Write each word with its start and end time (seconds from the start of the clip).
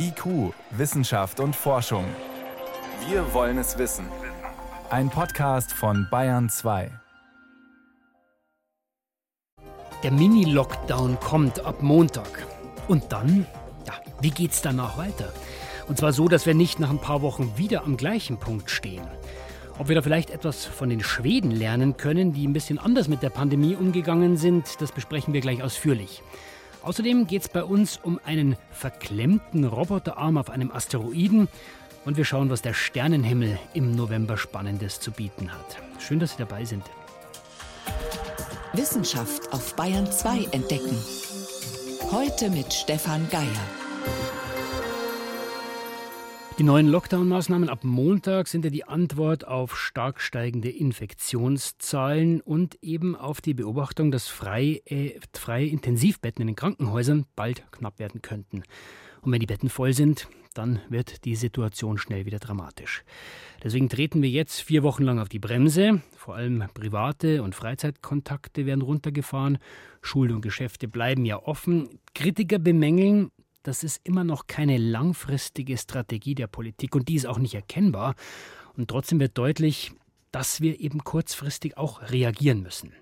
IQ, 0.00 0.54
Wissenschaft 0.70 1.40
und 1.40 1.56
Forschung. 1.56 2.04
Wir 3.08 3.34
wollen 3.34 3.58
es 3.58 3.78
wissen. 3.78 4.06
Ein 4.90 5.10
Podcast 5.10 5.72
von 5.72 6.06
Bayern 6.08 6.48
2. 6.48 6.90
Der 10.04 10.12
Mini-Lockdown 10.12 11.18
kommt 11.18 11.64
ab 11.64 11.82
Montag. 11.82 12.46
Und 12.86 13.10
dann? 13.10 13.44
Ja, 13.88 13.94
wie 14.20 14.30
geht's 14.30 14.62
danach 14.62 14.96
weiter? 14.98 15.32
Und 15.88 15.98
zwar 15.98 16.12
so, 16.12 16.28
dass 16.28 16.46
wir 16.46 16.54
nicht 16.54 16.78
nach 16.78 16.90
ein 16.90 17.00
paar 17.00 17.22
Wochen 17.22 17.54
wieder 17.56 17.82
am 17.82 17.96
gleichen 17.96 18.38
Punkt 18.38 18.70
stehen. 18.70 19.04
Ob 19.80 19.88
wir 19.88 19.96
da 19.96 20.02
vielleicht 20.02 20.30
etwas 20.30 20.64
von 20.64 20.90
den 20.90 21.02
Schweden 21.02 21.50
lernen 21.50 21.96
können, 21.96 22.32
die 22.32 22.46
ein 22.46 22.52
bisschen 22.52 22.78
anders 22.78 23.08
mit 23.08 23.22
der 23.22 23.30
Pandemie 23.30 23.74
umgegangen 23.74 24.36
sind, 24.36 24.80
das 24.80 24.92
besprechen 24.92 25.34
wir 25.34 25.40
gleich 25.40 25.60
ausführlich. 25.60 26.22
Außerdem 26.82 27.26
geht 27.26 27.42
es 27.42 27.48
bei 27.48 27.64
uns 27.64 27.98
um 28.02 28.20
einen 28.24 28.56
verklemmten 28.70 29.64
Roboterarm 29.64 30.38
auf 30.38 30.50
einem 30.50 30.70
Asteroiden 30.70 31.48
und 32.04 32.16
wir 32.16 32.24
schauen, 32.24 32.50
was 32.50 32.62
der 32.62 32.74
Sternenhimmel 32.74 33.58
im 33.74 33.94
November 33.94 34.36
Spannendes 34.36 35.00
zu 35.00 35.10
bieten 35.10 35.52
hat. 35.52 35.78
Schön, 35.98 36.18
dass 36.18 36.32
Sie 36.32 36.38
dabei 36.38 36.64
sind. 36.64 36.84
Wissenschaft 38.72 39.52
auf 39.52 39.74
Bayern 39.74 40.10
2 40.10 40.48
entdecken. 40.52 40.96
Heute 42.12 42.50
mit 42.50 42.72
Stefan 42.72 43.28
Geier. 43.30 43.44
Die 46.58 46.64
neuen 46.64 46.88
Lockdown-Maßnahmen 46.88 47.68
ab 47.68 47.84
Montag 47.84 48.48
sind 48.48 48.64
ja 48.64 48.70
die 48.72 48.82
Antwort 48.82 49.46
auf 49.46 49.78
stark 49.78 50.20
steigende 50.20 50.68
Infektionszahlen 50.68 52.40
und 52.40 52.82
eben 52.82 53.14
auf 53.14 53.40
die 53.40 53.54
Beobachtung, 53.54 54.10
dass 54.10 54.26
freie, 54.26 54.78
äh, 54.86 55.20
freie 55.32 55.68
Intensivbetten 55.68 56.42
in 56.42 56.48
den 56.48 56.56
Krankenhäusern 56.56 57.26
bald 57.36 57.70
knapp 57.70 58.00
werden 58.00 58.22
könnten. 58.22 58.64
Und 59.20 59.30
wenn 59.30 59.38
die 59.38 59.46
Betten 59.46 59.68
voll 59.68 59.92
sind, 59.92 60.26
dann 60.52 60.80
wird 60.88 61.24
die 61.24 61.36
Situation 61.36 61.96
schnell 61.96 62.26
wieder 62.26 62.40
dramatisch. 62.40 63.04
Deswegen 63.62 63.88
treten 63.88 64.20
wir 64.20 64.28
jetzt 64.28 64.60
vier 64.60 64.82
Wochen 64.82 65.04
lang 65.04 65.20
auf 65.20 65.28
die 65.28 65.38
Bremse. 65.38 66.02
Vor 66.16 66.34
allem 66.34 66.64
private 66.74 67.44
und 67.44 67.54
Freizeitkontakte 67.54 68.66
werden 68.66 68.82
runtergefahren. 68.82 69.58
Schulen 70.02 70.34
und 70.34 70.40
Geschäfte 70.40 70.88
bleiben 70.88 71.24
ja 71.24 71.40
offen. 71.40 72.00
Kritiker 72.14 72.58
bemängeln, 72.58 73.30
das 73.68 73.84
ist 73.84 74.00
immer 74.02 74.24
noch 74.24 74.46
keine 74.46 74.78
langfristige 74.78 75.76
Strategie 75.76 76.34
der 76.34 76.46
Politik 76.46 76.96
und 76.96 77.06
die 77.08 77.16
ist 77.16 77.26
auch 77.26 77.38
nicht 77.38 77.54
erkennbar. 77.54 78.14
Und 78.78 78.88
trotzdem 78.88 79.20
wird 79.20 79.36
deutlich, 79.36 79.92
dass 80.32 80.62
wir 80.62 80.80
eben 80.80 81.04
kurzfristig 81.04 81.76
auch 81.76 82.00
reagieren 82.10 82.62
müssen. 82.62 82.92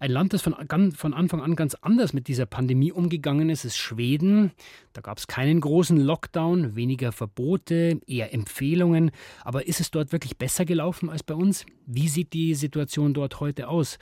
Ein 0.00 0.10
Land, 0.10 0.32
das 0.32 0.40
von, 0.40 0.54
von, 0.94 1.14
Anfang 1.14 1.42
an 1.42 1.54
ganz 1.54 1.74
anders 1.74 2.14
mit 2.14 2.28
dieser 2.28 2.46
Pandemie 2.46 2.92
umgegangen 2.92 3.50
ist, 3.50 3.66
ist 3.66 3.76
Schweden. 3.76 4.52
Da 4.94 5.02
gab 5.02 5.18
es 5.18 5.26
keinen 5.26 5.60
großen 5.60 5.98
Lockdown, 5.98 6.76
weniger 6.76 7.12
Verbote, 7.12 8.00
eher 8.06 8.32
Empfehlungen. 8.32 9.10
Aber 9.44 9.66
ist 9.66 9.80
es 9.80 9.90
dort 9.90 10.12
wirklich 10.12 10.38
besser 10.38 10.64
gelaufen 10.64 11.10
als 11.10 11.22
bei 11.22 11.34
uns? 11.34 11.66
Wie 11.84 12.08
sieht 12.08 12.32
die 12.32 12.54
Situation 12.54 13.12
dort 13.12 13.40
heute 13.40 13.68
aus? 13.68 13.98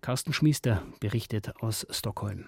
Carsten 0.00 0.32
Schmiester 0.32 0.82
berichtet 1.00 1.56
aus 1.60 1.86
Stockholm. 1.90 2.46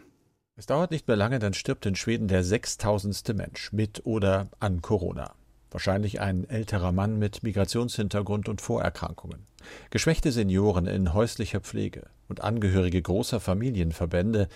Es 0.60 0.66
dauert 0.66 0.90
nicht 0.90 1.08
mehr 1.08 1.16
lange, 1.16 1.38
dann 1.38 1.54
stirbt 1.54 1.86
in 1.86 1.96
Schweden 1.96 2.28
der 2.28 2.44
sechstausendste 2.44 3.32
Mensch 3.32 3.72
mit 3.72 4.04
oder 4.04 4.48
an 4.58 4.82
Corona. 4.82 5.32
Wahrscheinlich 5.70 6.20
ein 6.20 6.46
älterer 6.50 6.92
Mann 6.92 7.18
mit 7.18 7.42
Migrationshintergrund 7.42 8.46
und 8.46 8.60
Vorerkrankungen. 8.60 9.46
Geschwächte 9.88 10.32
Senioren 10.32 10.86
in 10.86 11.14
häuslicher 11.14 11.60
Pflege 11.60 12.08
und 12.28 12.42
Angehörige 12.42 13.00
großer 13.00 13.40
Familienverbände, 13.40 14.48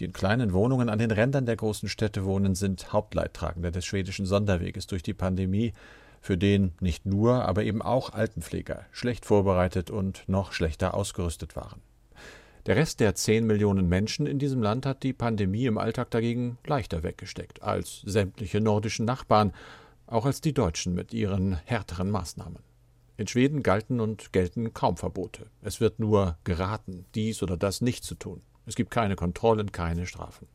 die 0.00 0.06
in 0.06 0.12
kleinen 0.12 0.52
Wohnungen 0.54 0.88
an 0.88 0.98
den 0.98 1.12
Rändern 1.12 1.46
der 1.46 1.54
großen 1.54 1.88
Städte 1.88 2.24
wohnen, 2.24 2.56
sind 2.56 2.92
Hauptleidtragende 2.92 3.70
des 3.70 3.84
schwedischen 3.84 4.26
Sonderweges 4.26 4.88
durch 4.88 5.04
die 5.04 5.14
Pandemie, 5.14 5.72
für 6.20 6.36
den 6.36 6.72
nicht 6.80 7.06
nur, 7.06 7.44
aber 7.44 7.62
eben 7.62 7.80
auch 7.80 8.10
Altenpfleger 8.12 8.86
schlecht 8.90 9.24
vorbereitet 9.24 9.88
und 9.92 10.24
noch 10.26 10.50
schlechter 10.50 10.94
ausgerüstet 10.94 11.54
waren. 11.54 11.80
Der 12.66 12.76
Rest 12.76 13.00
der 13.00 13.14
zehn 13.14 13.46
Millionen 13.46 13.90
Menschen 13.90 14.26
in 14.26 14.38
diesem 14.38 14.62
Land 14.62 14.86
hat 14.86 15.02
die 15.02 15.12
Pandemie 15.12 15.66
im 15.66 15.76
Alltag 15.76 16.10
dagegen 16.10 16.56
leichter 16.64 17.02
weggesteckt 17.02 17.62
als 17.62 18.00
sämtliche 18.06 18.58
nordischen 18.58 19.04
Nachbarn, 19.04 19.52
auch 20.06 20.24
als 20.24 20.40
die 20.40 20.54
Deutschen 20.54 20.94
mit 20.94 21.12
ihren 21.12 21.56
härteren 21.66 22.10
Maßnahmen. 22.10 22.62
In 23.18 23.26
Schweden 23.26 23.62
galten 23.62 24.00
und 24.00 24.32
gelten 24.32 24.72
kaum 24.72 24.96
Verbote. 24.96 25.50
Es 25.60 25.80
wird 25.82 25.98
nur 25.98 26.38
geraten, 26.44 27.04
dies 27.14 27.42
oder 27.42 27.58
das 27.58 27.82
nicht 27.82 28.02
zu 28.02 28.14
tun. 28.14 28.40
Es 28.64 28.76
gibt 28.76 28.90
keine 28.90 29.14
Kontrollen, 29.14 29.70
keine 29.70 30.06
Strafen. 30.06 30.48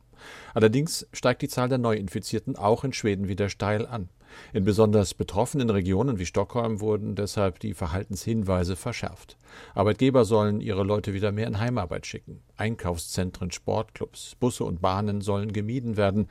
Allerdings 0.52 1.06
steigt 1.12 1.42
die 1.42 1.48
Zahl 1.48 1.68
der 1.68 1.78
Neuinfizierten 1.78 2.56
auch 2.56 2.82
in 2.82 2.92
Schweden 2.92 3.28
wieder 3.28 3.48
steil 3.48 3.86
an. 3.86 4.08
In 4.52 4.64
besonders 4.64 5.14
betroffenen 5.14 5.70
Regionen 5.70 6.18
wie 6.18 6.26
Stockholm 6.26 6.80
wurden 6.80 7.14
deshalb 7.14 7.58
die 7.60 7.74
Verhaltenshinweise 7.74 8.76
verschärft. 8.76 9.36
Arbeitgeber 9.74 10.24
sollen 10.24 10.60
ihre 10.60 10.84
Leute 10.84 11.14
wieder 11.14 11.32
mehr 11.32 11.46
in 11.46 11.58
Heimarbeit 11.58 12.06
schicken. 12.06 12.42
Einkaufszentren, 12.56 13.50
Sportclubs, 13.50 14.36
Busse 14.40 14.64
und 14.64 14.80
Bahnen 14.80 15.20
sollen 15.20 15.52
gemieden 15.52 15.96
werden, 15.96 16.28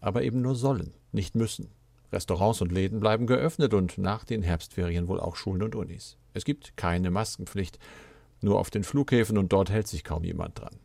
aber 0.00 0.22
eben 0.22 0.42
nur 0.42 0.54
sollen, 0.54 0.94
nicht 1.12 1.34
müssen. 1.34 1.70
Restaurants 2.12 2.60
und 2.60 2.72
Läden 2.72 3.00
bleiben 3.00 3.26
geöffnet 3.26 3.74
und 3.74 3.98
nach 3.98 4.24
den 4.24 4.42
Herbstferien 4.42 5.08
wohl 5.08 5.20
auch 5.20 5.36
Schulen 5.36 5.62
und 5.62 5.74
Unis. 5.74 6.16
Es 6.32 6.44
gibt 6.44 6.76
keine 6.76 7.10
Maskenpflicht, 7.10 7.78
nur 8.40 8.58
auf 8.58 8.70
den 8.70 8.84
Flughäfen 8.84 9.38
und 9.38 9.52
dort 9.52 9.70
hält 9.70 9.88
sich 9.88 10.04
kaum 10.04 10.24
jemand 10.24 10.60
dran. 10.60 10.78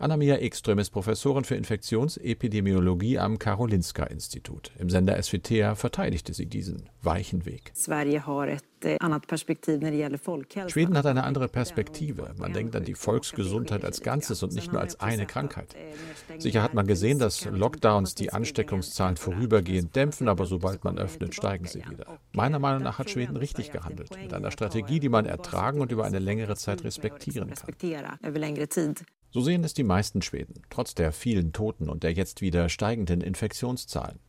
Anna-Mia 0.00 0.36
Ekström 0.36 0.78
ist 0.78 0.90
Professorin 0.90 1.42
für 1.42 1.56
Infektionsepidemiologie 1.56 3.18
am 3.18 3.36
Karolinska-Institut. 3.36 4.70
Im 4.78 4.90
Sender 4.90 5.20
SVT 5.20 5.76
verteidigte 5.76 6.32
sie 6.34 6.46
diesen 6.46 6.88
weichen 7.02 7.44
Weg. 7.46 7.72
Eh, 8.84 8.96
Schweden 10.68 10.96
hat 10.96 11.06
eine 11.06 11.24
andere 11.24 11.48
Perspektive. 11.48 12.32
Man 12.38 12.52
denkt 12.52 12.76
an 12.76 12.84
die 12.84 12.94
Volksgesundheit 12.94 13.84
als 13.84 14.00
Ganzes 14.00 14.44
und 14.44 14.54
nicht 14.54 14.70
nur 14.70 14.80
als 14.80 15.00
eine 15.00 15.26
Krankheit. 15.26 15.74
Sicher 16.38 16.62
hat 16.62 16.74
man 16.74 16.86
gesehen, 16.86 17.18
dass 17.18 17.44
Lockdowns 17.46 18.14
die 18.14 18.32
Ansteckungszahlen 18.32 19.16
vorübergehend 19.16 19.96
dämpfen, 19.96 20.28
aber 20.28 20.46
sobald 20.46 20.84
man 20.84 20.96
öffnet, 20.96 21.34
steigen 21.34 21.66
sie 21.66 21.82
wieder. 21.90 22.20
Meiner 22.32 22.60
Meinung 22.60 22.84
nach 22.84 23.00
hat 23.00 23.10
Schweden 23.10 23.36
richtig 23.36 23.72
gehandelt, 23.72 24.10
mit 24.22 24.32
einer 24.32 24.52
Strategie, 24.52 25.00
die 25.00 25.08
man 25.08 25.26
ertragen 25.26 25.80
und 25.80 25.90
über 25.90 26.04
eine 26.04 26.20
längere 26.20 26.54
Zeit 26.54 26.84
respektieren 26.84 27.52
kann. 27.52 27.74
So 29.30 29.42
sehen 29.42 29.62
es 29.62 29.74
die 29.74 29.84
meisten 29.84 30.22
Schweden, 30.22 30.62
trotz 30.70 30.94
der 30.94 31.12
vielen 31.12 31.52
Toten 31.52 31.90
und 31.90 32.02
der 32.02 32.14
jetzt 32.14 32.40
wieder 32.40 32.70
steigenden 32.70 33.20
Infektionszahlen. 33.20 34.20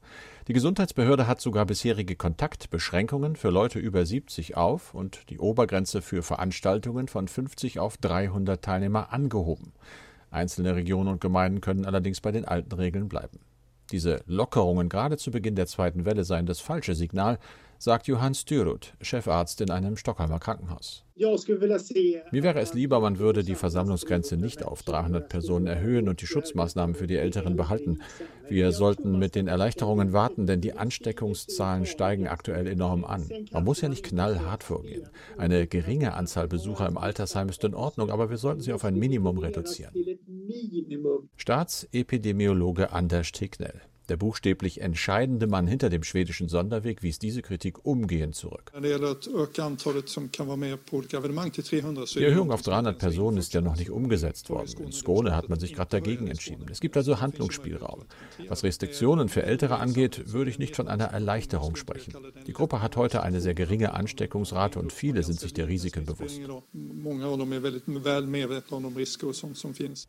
Die 0.49 0.53
Gesundheitsbehörde 0.53 1.25
hat 1.25 1.39
sogar 1.39 1.65
bisherige 1.65 2.17
Kontaktbeschränkungen 2.17 3.37
für 3.37 3.49
Leute 3.49 3.79
über 3.79 4.05
70 4.05 4.57
auf 4.57 4.93
und 4.93 5.29
die 5.29 5.39
Obergrenze 5.39 6.01
für 6.01 6.21
Veranstaltungen 6.21 7.07
von 7.07 7.29
50 7.29 7.79
auf 7.79 7.95
300 7.97 8.61
Teilnehmer 8.61 9.13
angehoben. 9.13 9.71
Einzelne 10.31 10.75
Regionen 10.75 11.09
und 11.09 11.21
Gemeinden 11.21 11.61
können 11.61 11.85
allerdings 11.85 12.19
bei 12.19 12.31
den 12.31 12.45
alten 12.45 12.73
Regeln 12.73 13.07
bleiben. 13.07 13.39
Diese 13.91 14.21
Lockerungen 14.27 14.89
gerade 14.89 15.17
zu 15.17 15.31
Beginn 15.31 15.55
der 15.55 15.67
zweiten 15.67 16.05
Welle 16.05 16.23
seien 16.25 16.45
das 16.45 16.59
falsche 16.59 16.93
Signal, 16.93 17.39
sagt 17.79 18.07
Johann 18.07 18.35
Styrud, 18.35 18.93
Chefarzt 19.01 19.61
in 19.61 19.71
einem 19.71 19.95
Stockholmer 19.95 20.39
Krankenhaus. 20.39 21.05
Mir 21.15 22.43
wäre 22.43 22.59
es 22.59 22.73
lieber, 22.73 22.99
man 22.99 23.19
würde 23.19 23.43
die 23.43 23.55
Versammlungsgrenze 23.55 24.35
nicht 24.35 24.63
auf 24.63 24.83
300 24.83 25.29
Personen 25.29 25.65
erhöhen 25.65 26.09
und 26.09 26.21
die 26.21 26.27
Schutzmaßnahmen 26.27 26.93
für 26.95 27.07
die 27.07 27.15
Älteren 27.15 27.55
behalten. 27.55 28.01
Wir 28.49 28.73
sollten 28.73 29.17
mit 29.17 29.35
den 29.35 29.47
Erleichterungen 29.47 30.11
warten, 30.11 30.45
denn 30.45 30.59
die 30.59 30.73
Ansteckungszahlen 30.73 31.85
steigen 31.85 32.27
aktuell 32.27 32.67
enorm 32.67 33.05
an. 33.05 33.29
Man 33.51 33.63
muss 33.63 33.81
ja 33.81 33.87
nicht 33.87 34.03
knallhart 34.03 34.63
vorgehen. 34.63 35.09
Eine 35.37 35.65
geringe 35.65 36.13
Anzahl 36.13 36.47
Besucher 36.47 36.87
im 36.87 36.97
Altersheim 36.97 37.47
ist 37.47 37.63
in 37.63 37.75
Ordnung, 37.75 38.09
aber 38.11 38.29
wir 38.29 38.37
sollten 38.37 38.61
sie 38.61 38.73
auf 38.73 38.83
ein 38.83 38.95
Minimum 38.95 39.37
reduzieren. 39.37 39.93
Staatsepidemiologe 41.37 42.91
Anders 42.91 43.31
Tignell. 43.31 43.81
Der 44.09 44.17
buchstäblich 44.17 44.81
entscheidende 44.81 45.45
Mann 45.45 45.67
hinter 45.67 45.91
dem 45.91 46.01
schwedischen 46.01 46.49
Sonderweg 46.49 47.03
wies 47.03 47.19
diese 47.19 47.43
Kritik 47.43 47.85
umgehend 47.85 48.33
zurück. 48.33 48.71
Die 48.73 48.89
Erhöhung 52.23 52.51
auf 52.51 52.63
300 52.63 52.97
Personen 52.97 53.37
ist 53.37 53.53
ja 53.53 53.61
noch 53.61 53.75
nicht 53.75 53.91
umgesetzt 53.91 54.49
worden. 54.49 54.71
In 54.79 54.91
Skåne 54.91 55.35
hat 55.35 55.49
man 55.49 55.59
sich 55.59 55.75
gerade 55.75 55.91
dagegen 55.91 56.25
entschieden. 56.25 56.65
Es 56.71 56.79
gibt 56.79 56.97
also 56.97 57.21
Handlungsspielraum. 57.21 58.05
Was 58.47 58.63
Restriktionen 58.63 59.29
für 59.29 59.43
Ältere 59.43 59.77
angeht, 59.77 60.33
würde 60.33 60.49
ich 60.49 60.57
nicht 60.57 60.75
von 60.75 60.87
einer 60.87 61.05
Erleichterung 61.05 61.75
sprechen. 61.75 62.15
Die 62.47 62.53
Gruppe 62.53 62.81
hat 62.81 62.97
heute 62.97 63.21
eine 63.21 63.41
sehr 63.41 63.53
geringe 63.53 63.93
Ansteckungsrate 63.93 64.79
und 64.79 64.91
viele 64.91 65.21
sind 65.21 65.39
sich 65.39 65.53
der 65.53 65.67
Risiken 65.67 66.05
bewusst. 66.05 66.41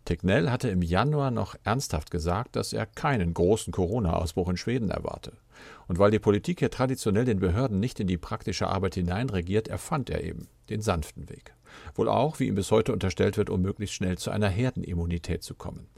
Tegnell 0.06 0.50
hatte 0.50 0.69
im 0.70 0.82
Januar 0.82 1.31
noch 1.31 1.55
ernsthaft 1.64 2.11
gesagt, 2.11 2.56
dass 2.56 2.73
er 2.73 2.87
keinen 2.87 3.35
großen 3.35 3.73
Corona 3.73 3.90
Corona-Ausbruch 3.91 4.49
in 4.49 4.57
Schweden 4.57 4.91
erwarte. 4.91 5.33
Und 5.89 5.99
weil 5.99 6.13
die 6.13 6.21
Politik 6.21 6.61
hier 6.61 6.71
traditionell 6.71 7.25
den 7.25 7.41
Behörden 7.41 7.81
nicht 7.81 7.99
in 7.99 8.07
die 8.07 8.17
praktische 8.17 8.69
Arbeit 8.69 8.95
hineinregiert, 8.95 9.67
erfand 9.67 10.11
er 10.11 10.23
eben 10.23 10.47
den 10.69 10.81
sanften 10.81 11.29
Weg. 11.29 11.55
Wohl 11.95 12.09
auch, 12.09 12.39
wie 12.39 12.47
ihm 12.47 12.55
bis 12.55 12.71
heute 12.71 12.93
unterstellt 12.93 13.37
wird, 13.37 13.51
um 13.51 13.61
möglichst 13.61 13.97
schnell 13.97 14.17
zu 14.17 14.31
einer 14.31 14.49
Herdenimmunität 14.49 15.43
zu 15.43 15.55
kommen. 15.55 15.89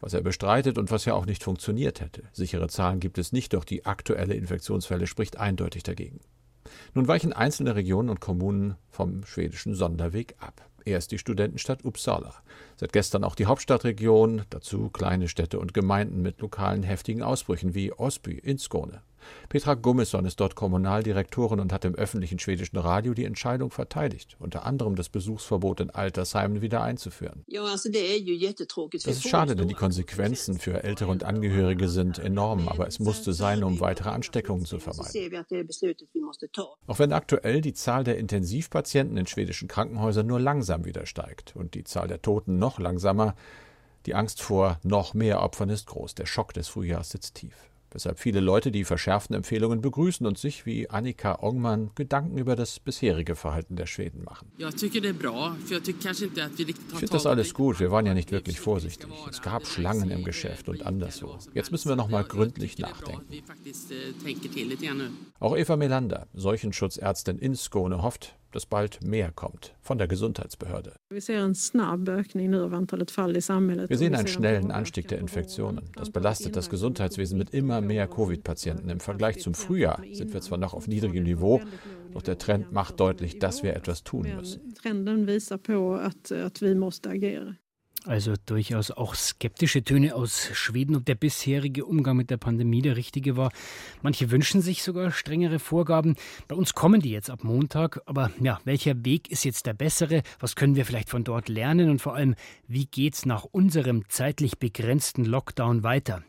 was 0.00 0.14
er 0.14 0.22
bestreitet 0.22 0.78
und 0.78 0.90
was 0.90 1.04
ja 1.04 1.14
auch 1.14 1.26
nicht 1.26 1.44
funktioniert 1.44 2.00
hätte. 2.00 2.22
Sichere 2.32 2.68
Zahlen 2.68 3.00
gibt 3.00 3.18
es 3.18 3.32
nicht, 3.32 3.52
doch 3.52 3.64
die 3.64 3.84
aktuelle 3.84 4.34
Infektionsfälle 4.34 5.06
spricht 5.06 5.38
eindeutig 5.38 5.82
dagegen. 5.82 6.20
Nun 6.94 7.08
weichen 7.08 7.32
einzelne 7.32 7.74
Regionen 7.74 8.08
und 8.08 8.20
Kommunen 8.20 8.76
vom 8.88 9.24
schwedischen 9.24 9.74
Sonderweg 9.74 10.34
ab. 10.38 10.69
Erst 10.84 11.12
die 11.12 11.18
Studentenstadt 11.18 11.84
Uppsala. 11.84 12.34
Seit 12.76 12.92
gestern 12.92 13.24
auch 13.24 13.34
die 13.34 13.46
Hauptstadtregion, 13.46 14.42
dazu 14.50 14.88
kleine 14.90 15.28
Städte 15.28 15.58
und 15.58 15.74
Gemeinden 15.74 16.22
mit 16.22 16.40
lokalen 16.40 16.82
heftigen 16.82 17.22
Ausbrüchen 17.22 17.74
wie 17.74 17.92
Osby 17.92 18.38
in 18.38 18.58
Skåne. 18.58 19.02
Petra 19.48 19.74
Gummesson 19.74 20.24
ist 20.24 20.40
dort 20.40 20.54
Kommunaldirektorin 20.54 21.60
und 21.60 21.72
hat 21.72 21.84
im 21.84 21.94
öffentlichen 21.94 22.38
schwedischen 22.38 22.76
Radio 22.76 23.14
die 23.14 23.24
Entscheidung 23.24 23.70
verteidigt, 23.70 24.36
unter 24.38 24.64
anderem 24.66 24.96
das 24.96 25.08
Besuchsverbot 25.08 25.80
in 25.80 25.90
Altersheimen 25.90 26.60
wieder 26.62 26.82
einzuführen. 26.82 27.44
Das 27.46 27.86
ist 29.06 29.28
schade, 29.28 29.56
denn 29.56 29.68
die 29.68 29.74
Konsequenzen 29.74 30.58
für 30.58 30.82
Ältere 30.82 31.10
und 31.10 31.24
Angehörige 31.24 31.88
sind 31.88 32.18
enorm, 32.18 32.68
aber 32.68 32.86
es 32.86 32.98
musste 32.98 33.32
sein, 33.32 33.62
um 33.64 33.80
weitere 33.80 34.10
Ansteckungen 34.10 34.64
zu 34.64 34.78
vermeiden. 34.78 35.44
Auch 36.86 36.98
wenn 36.98 37.12
aktuell 37.12 37.60
die 37.60 37.74
Zahl 37.74 38.04
der 38.04 38.18
Intensivpatienten 38.18 39.16
in 39.16 39.26
schwedischen 39.26 39.68
Krankenhäusern 39.68 40.26
nur 40.26 40.40
langsam 40.40 40.84
wieder 40.84 41.06
steigt 41.06 41.56
und 41.56 41.74
die 41.74 41.84
Zahl 41.84 42.08
der 42.08 42.22
Toten 42.22 42.58
noch 42.58 42.78
langsamer, 42.78 43.34
die 44.06 44.14
Angst 44.14 44.40
vor 44.40 44.80
noch 44.82 45.14
mehr 45.14 45.42
Opfern 45.42 45.68
ist 45.68 45.86
groß. 45.86 46.14
Der 46.14 46.26
Schock 46.26 46.54
des 46.54 46.68
Frühjahrs 46.68 47.10
sitzt 47.10 47.34
tief 47.34 47.69
weshalb 47.90 48.18
viele 48.18 48.40
Leute 48.40 48.70
die 48.70 48.84
verschärften 48.84 49.34
Empfehlungen 49.36 49.80
begrüßen 49.80 50.26
und 50.26 50.38
sich, 50.38 50.66
wie 50.66 50.88
Annika 50.90 51.40
Ongmann, 51.40 51.90
Gedanken 51.94 52.38
über 52.38 52.56
das 52.56 52.80
bisherige 52.80 53.36
Verhalten 53.36 53.76
der 53.76 53.86
Schweden 53.86 54.24
machen. 54.24 54.52
Ich 54.58 54.66
finde 56.98 57.12
das 57.12 57.26
alles 57.26 57.54
gut, 57.54 57.80
wir 57.80 57.90
waren 57.90 58.06
ja 58.06 58.14
nicht 58.14 58.32
wirklich 58.32 58.60
vorsichtig. 58.60 59.08
Es 59.30 59.42
gab 59.42 59.66
Schlangen 59.66 60.10
im 60.10 60.24
Geschäft 60.24 60.68
und 60.68 60.84
anderswo. 60.86 61.38
Jetzt 61.54 61.72
müssen 61.72 61.88
wir 61.88 61.96
noch 61.96 62.08
mal 62.08 62.24
gründlich 62.24 62.78
nachdenken. 62.78 63.24
Auch 65.38 65.56
Eva 65.56 65.76
Melander, 65.76 66.28
Seuchenschutzärztin 66.34 67.38
in 67.38 67.54
Skåne, 67.54 68.02
hofft, 68.02 68.36
dass 68.52 68.66
bald 68.66 69.02
mehr 69.04 69.32
kommt 69.32 69.74
von 69.80 69.98
der 69.98 70.08
Gesundheitsbehörde. 70.08 70.94
Wir 73.88 73.98
sehen 73.98 74.14
einen 74.14 74.26
schnellen 74.26 74.70
Anstieg 74.70 75.08
der 75.08 75.18
Infektionen. 75.18 75.90
Das 75.96 76.10
belastet 76.10 76.56
das 76.56 76.70
Gesundheitswesen 76.70 77.38
mit 77.38 77.50
immer 77.50 77.80
mehr 77.80 78.06
Covid-Patienten. 78.08 78.88
Im 78.88 79.00
Vergleich 79.00 79.40
zum 79.40 79.54
Frühjahr 79.54 80.02
sind 80.12 80.32
wir 80.32 80.40
zwar 80.40 80.58
noch 80.58 80.74
auf 80.74 80.88
niedrigem 80.88 81.24
Niveau, 81.24 81.60
doch 82.12 82.22
der 82.22 82.38
Trend 82.38 82.72
macht 82.72 83.00
deutlich, 83.00 83.38
dass 83.38 83.62
wir 83.62 83.74
etwas 83.74 84.04
tun 84.04 84.26
müssen. 84.36 84.74
Also 88.06 88.32
durchaus 88.46 88.90
auch 88.90 89.14
skeptische 89.14 89.84
Töne 89.84 90.14
aus 90.14 90.48
Schweden, 90.54 90.96
ob 90.96 91.04
der 91.04 91.14
bisherige 91.14 91.84
Umgang 91.84 92.16
mit 92.16 92.30
der 92.30 92.38
Pandemie 92.38 92.80
der 92.80 92.96
richtige 92.96 93.36
war. 93.36 93.52
Manche 94.00 94.30
wünschen 94.30 94.62
sich 94.62 94.82
sogar 94.82 95.10
strengere 95.10 95.58
Vorgaben. 95.58 96.16
Bei 96.48 96.56
uns 96.56 96.72
kommen 96.72 97.02
die 97.02 97.10
jetzt 97.10 97.28
ab 97.28 97.44
Montag. 97.44 98.00
Aber 98.06 98.30
ja, 98.40 98.58
welcher 98.64 99.04
Weg 99.04 99.30
ist 99.30 99.44
jetzt 99.44 99.66
der 99.66 99.74
bessere? 99.74 100.22
Was 100.38 100.56
können 100.56 100.76
wir 100.76 100.86
vielleicht 100.86 101.10
von 101.10 101.24
dort 101.24 101.50
lernen? 101.50 101.90
Und 101.90 102.00
vor 102.00 102.14
allem, 102.14 102.36
wie 102.66 102.86
geht's 102.86 103.26
nach 103.26 103.44
unserem 103.44 104.08
zeitlich 104.08 104.58
begrenzten 104.58 105.26
Lockdown 105.26 105.82
weiter? 105.82 106.22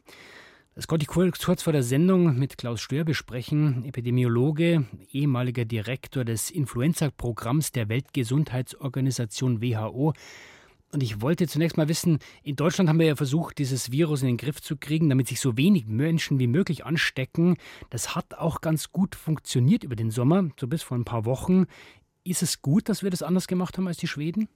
Das 0.75 0.87
konnte 0.87 1.03
ich 1.03 1.09
kurz 1.09 1.63
vor 1.63 1.73
der 1.73 1.83
Sendung 1.83 2.37
mit 2.37 2.57
Klaus 2.57 2.81
Stör 2.81 3.05
besprechen, 3.05 3.85
Epidemiologe, 3.85 4.85
ehemaliger 5.11 5.63
Direktor 5.65 6.25
des 6.25 6.49
Influenza-Programms 6.49 7.71
der 7.71 7.87
Weltgesundheitsorganisation 7.87 9.61
WHO. 9.61 10.13
Und 10.93 11.03
ich 11.03 11.21
wollte 11.21 11.47
zunächst 11.47 11.77
mal 11.77 11.87
wissen, 11.87 12.19
in 12.43 12.57
Deutschland 12.57 12.89
haben 12.89 12.99
wir 12.99 13.07
ja 13.07 13.15
versucht, 13.15 13.59
dieses 13.59 13.91
Virus 13.91 14.21
in 14.21 14.27
den 14.27 14.37
Griff 14.37 14.61
zu 14.61 14.75
kriegen, 14.75 15.09
damit 15.09 15.27
sich 15.27 15.39
so 15.39 15.55
wenig 15.55 15.87
Menschen 15.87 16.37
wie 16.37 16.47
möglich 16.47 16.85
anstecken. 16.85 17.55
Das 17.89 18.13
hat 18.13 18.33
auch 18.35 18.59
ganz 18.59 18.91
gut 18.91 19.15
funktioniert 19.15 19.85
über 19.85 19.95
den 19.95 20.11
Sommer, 20.11 20.49
so 20.59 20.67
bis 20.67 20.83
vor 20.83 20.97
ein 20.97 21.05
paar 21.05 21.23
Wochen. 21.23 21.65
Ist 22.25 22.43
es 22.43 22.61
gut, 22.61 22.89
dass 22.89 23.03
wir 23.03 23.09
das 23.09 23.23
anders 23.23 23.47
gemacht 23.47 23.77
haben 23.77 23.87
als 23.87 23.97
die 23.97 24.07
Schweden? 24.07 24.49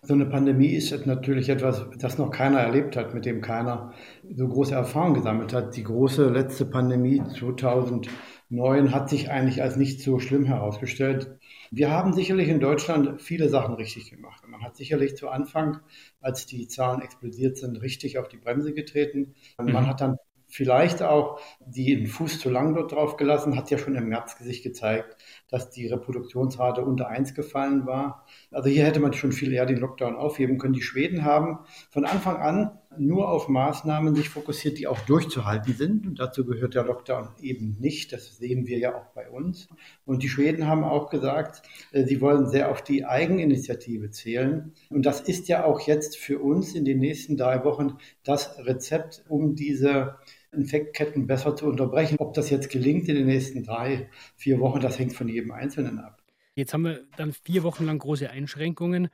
So 0.00 0.14
eine 0.14 0.24
Pandemie 0.24 0.68
ist 0.68 1.06
natürlich 1.06 1.50
etwas, 1.50 1.84
das 1.98 2.16
noch 2.16 2.30
keiner 2.30 2.60
erlebt 2.60 2.96
hat, 2.96 3.12
mit 3.12 3.26
dem 3.26 3.42
keiner 3.42 3.92
so 4.34 4.48
große 4.48 4.74
Erfahrung 4.74 5.12
gesammelt 5.12 5.52
hat. 5.52 5.76
Die 5.76 5.84
große 5.84 6.30
letzte 6.30 6.64
Pandemie 6.64 7.22
2009 7.38 8.94
hat 8.94 9.10
sich 9.10 9.30
eigentlich 9.30 9.62
als 9.62 9.76
nicht 9.76 10.00
so 10.00 10.18
schlimm 10.18 10.46
herausgestellt. 10.46 11.38
Wir 11.70 11.90
haben 11.90 12.12
sicherlich 12.12 12.48
in 12.48 12.58
Deutschland 12.58 13.22
viele 13.22 13.48
Sachen 13.48 13.74
richtig 13.74 14.10
gemacht. 14.10 14.42
Man 14.48 14.62
hat 14.62 14.76
sicherlich 14.76 15.16
zu 15.16 15.28
Anfang, 15.28 15.80
als 16.20 16.46
die 16.46 16.66
Zahlen 16.66 17.00
explodiert 17.00 17.56
sind, 17.56 17.80
richtig 17.80 18.18
auf 18.18 18.28
die 18.28 18.38
Bremse 18.38 18.74
getreten. 18.74 19.34
Man 19.56 19.66
mhm. 19.66 19.86
hat 19.86 20.00
dann 20.00 20.16
vielleicht 20.50 21.00
auch 21.02 21.40
den 21.60 22.06
Fuß 22.06 22.40
zu 22.40 22.50
lang 22.50 22.74
dort 22.74 22.92
drauf 22.92 23.16
gelassen, 23.16 23.56
hat 23.56 23.70
ja 23.70 23.78
schon 23.78 23.94
im 23.94 24.08
März 24.08 24.36
sich 24.38 24.62
gezeigt, 24.62 25.16
dass 25.48 25.70
die 25.70 25.86
Reproduktionsrate 25.86 26.82
unter 26.82 27.08
1 27.08 27.34
gefallen 27.34 27.86
war. 27.86 28.26
Also 28.50 28.68
hier 28.68 28.84
hätte 28.84 29.00
man 29.00 29.12
schon 29.12 29.32
viel 29.32 29.52
eher 29.52 29.66
den 29.66 29.78
Lockdown 29.78 30.16
aufheben 30.16 30.58
können. 30.58 30.74
Die 30.74 30.82
Schweden 30.82 31.24
haben 31.24 31.60
von 31.90 32.04
Anfang 32.04 32.36
an 32.36 32.78
nur 32.98 33.28
auf 33.28 33.48
Maßnahmen 33.48 34.14
sich 34.14 34.28
fokussiert, 34.28 34.78
die 34.78 34.86
auch 34.86 35.00
durchzuhalten 35.00 35.74
sind. 35.74 36.06
Und 36.06 36.18
dazu 36.18 36.44
gehört 36.44 36.74
der 36.74 36.84
Lockdown 36.84 37.28
eben 37.40 37.76
nicht. 37.78 38.12
Das 38.12 38.36
sehen 38.36 38.66
wir 38.66 38.78
ja 38.78 38.94
auch 38.94 39.06
bei 39.14 39.30
uns. 39.30 39.68
Und 40.04 40.22
die 40.22 40.28
Schweden 40.28 40.66
haben 40.66 40.84
auch 40.84 41.10
gesagt, 41.10 41.62
äh, 41.92 42.04
sie 42.04 42.20
wollen 42.20 42.48
sehr 42.48 42.70
auf 42.70 42.82
die 42.82 43.04
Eigeninitiative 43.04 44.10
zählen. 44.10 44.72
Und 44.90 45.06
das 45.06 45.20
ist 45.20 45.48
ja 45.48 45.64
auch 45.64 45.80
jetzt 45.80 46.16
für 46.16 46.40
uns 46.40 46.74
in 46.74 46.84
den 46.84 46.98
nächsten 46.98 47.36
drei 47.36 47.64
Wochen 47.64 47.98
das 48.24 48.58
Rezept, 48.58 49.24
um 49.28 49.54
diese 49.54 50.16
Infektketten 50.52 51.26
besser 51.26 51.54
zu 51.54 51.66
unterbrechen. 51.66 52.16
Ob 52.18 52.34
das 52.34 52.50
jetzt 52.50 52.70
gelingt 52.70 53.08
in 53.08 53.14
den 53.14 53.26
nächsten 53.26 53.62
drei, 53.62 54.10
vier 54.36 54.58
Wochen, 54.60 54.80
das 54.80 54.98
hängt 54.98 55.12
von 55.12 55.28
jedem 55.28 55.52
Einzelnen 55.52 55.98
ab. 56.00 56.20
Jetzt 56.56 56.74
haben 56.74 56.84
wir 56.84 57.04
dann 57.16 57.32
vier 57.32 57.62
Wochen 57.62 57.86
lang 57.86 57.98
große 57.98 58.28
Einschränkungen. 58.28 59.08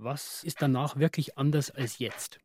Was 0.00 0.44
ist 0.44 0.62
danach 0.62 0.96
wirklich 0.96 1.36
anders 1.38 1.72
als 1.72 1.98
jetzt? 1.98 2.38